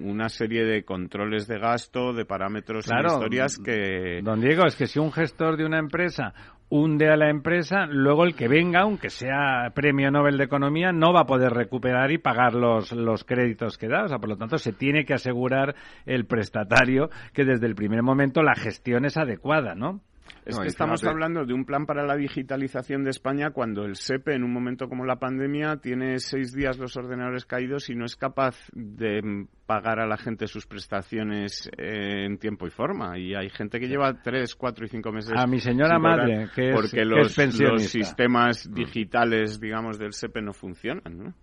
[0.00, 4.20] una serie de controles de gasto, de parámetros y historias que...
[4.22, 6.32] Don Diego, es que si un gestor de una empresa
[6.74, 11.12] hunde a la empresa, luego el que venga, aunque sea premio Nobel de Economía, no
[11.12, 14.04] va a poder recuperar y pagar los, los créditos que da.
[14.04, 15.74] O sea, por lo tanto, se tiene que asegurar
[16.06, 20.00] el prestatario que desde el primer momento la gestión es adecuada, ¿no?
[20.44, 24.34] Es que estamos hablando de un plan para la digitalización de España cuando el SEPE,
[24.34, 28.16] en un momento como la pandemia, tiene seis días los ordenadores caídos y no es
[28.16, 33.18] capaz de pagar a la gente sus prestaciones en tiempo y forma.
[33.18, 35.32] Y hay gente que lleva tres, cuatro y cinco meses.
[35.36, 40.52] A mi señora madre, que es, porque los, los sistemas digitales, digamos, del SEPE no
[40.52, 41.34] funcionan, ¿no?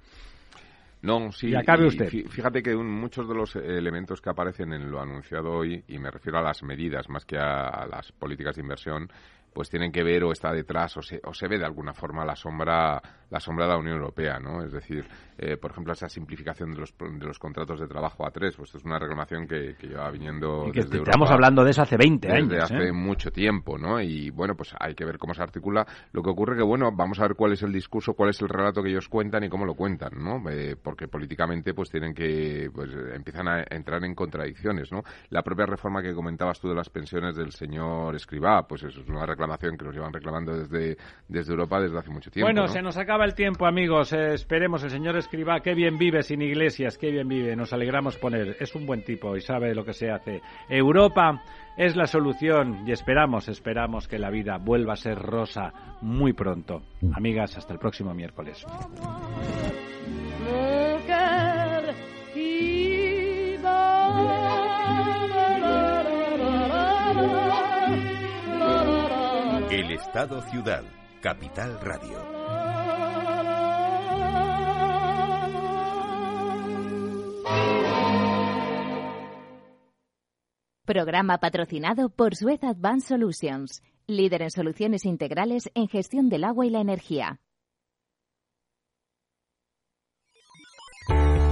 [1.01, 1.49] No, sí.
[1.49, 2.09] Y acabe usted.
[2.09, 6.39] Fíjate que muchos de los elementos que aparecen en lo anunciado hoy, y me refiero
[6.39, 9.09] a las medidas más que a las políticas de inversión,
[9.53, 12.25] pues tienen que ver o está detrás o se, o se ve de alguna forma
[12.25, 14.63] la sombra la sombra de la Unión Europea, ¿no?
[14.63, 15.05] Es decir,
[15.37, 18.73] eh, por ejemplo, esa simplificación de los, de los contratos de trabajo a tres, pues
[18.73, 22.31] es una reclamación que, que lleva viniendo y que estamos hablando de eso hace 20
[22.31, 22.49] años.
[22.49, 22.91] Desde hace ¿eh?
[22.91, 24.01] mucho tiempo, ¿no?
[24.01, 25.85] Y bueno, pues hay que ver cómo se articula.
[26.11, 28.49] Lo que ocurre que, bueno, vamos a ver cuál es el discurso, cuál es el
[28.49, 30.41] relato que ellos cuentan y cómo lo cuentan, ¿no?
[30.49, 35.03] Eh, porque políticamente, pues tienen que, pues empiezan a entrar en contradicciones, ¿no?
[35.29, 39.07] La propia reforma que comentabas tú de las pensiones del señor Escribá, pues eso es
[39.07, 42.47] una reclamación que nos llevan reclamando desde, desde Europa desde hace mucho tiempo.
[42.51, 44.11] Bueno, se nos acaba el tiempo, amigos.
[44.11, 47.55] Eh, esperemos, el señor Escribá, qué bien vive sin iglesias, qué bien vive.
[47.55, 48.57] Nos alegramos poner.
[48.59, 50.41] Es un buen tipo y sabe lo que se hace.
[50.67, 51.41] Europa
[51.77, 55.71] es la solución y esperamos, esperamos que la vida vuelva a ser rosa
[56.01, 56.81] muy pronto.
[57.13, 58.65] Amigas, hasta el próximo miércoles.
[69.99, 70.83] Estado Ciudad,
[71.21, 72.17] Capital Radio.
[80.85, 86.69] Programa patrocinado por Suez Advanced Solutions, líder en soluciones integrales en gestión del agua y
[86.69, 87.41] la energía.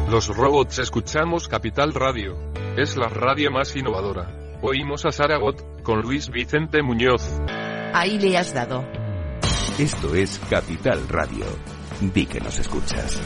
[0.09, 2.37] Los robots escuchamos Capital Radio.
[2.77, 4.57] Es la radio más innovadora.
[4.61, 7.39] Oímos a Saragot, con Luis Vicente Muñoz.
[7.93, 8.85] Ahí le has dado.
[9.79, 11.45] Esto es Capital Radio.
[12.01, 13.21] Di que nos escuchas.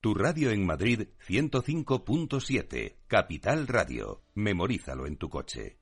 [0.00, 4.24] Tu radio en Madrid 105.7, Capital Radio.
[4.34, 5.81] Memorízalo en tu coche.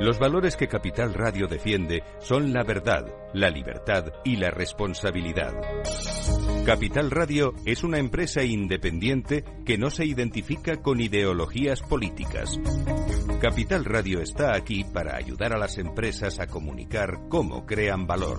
[0.00, 5.52] Los valores que Capital Radio defiende son la verdad, la libertad y la responsabilidad.
[6.64, 12.60] Capital Radio es una empresa independiente que no se identifica con ideologías políticas.
[13.40, 18.38] Capital Radio está aquí para ayudar a las empresas a comunicar cómo crean valor.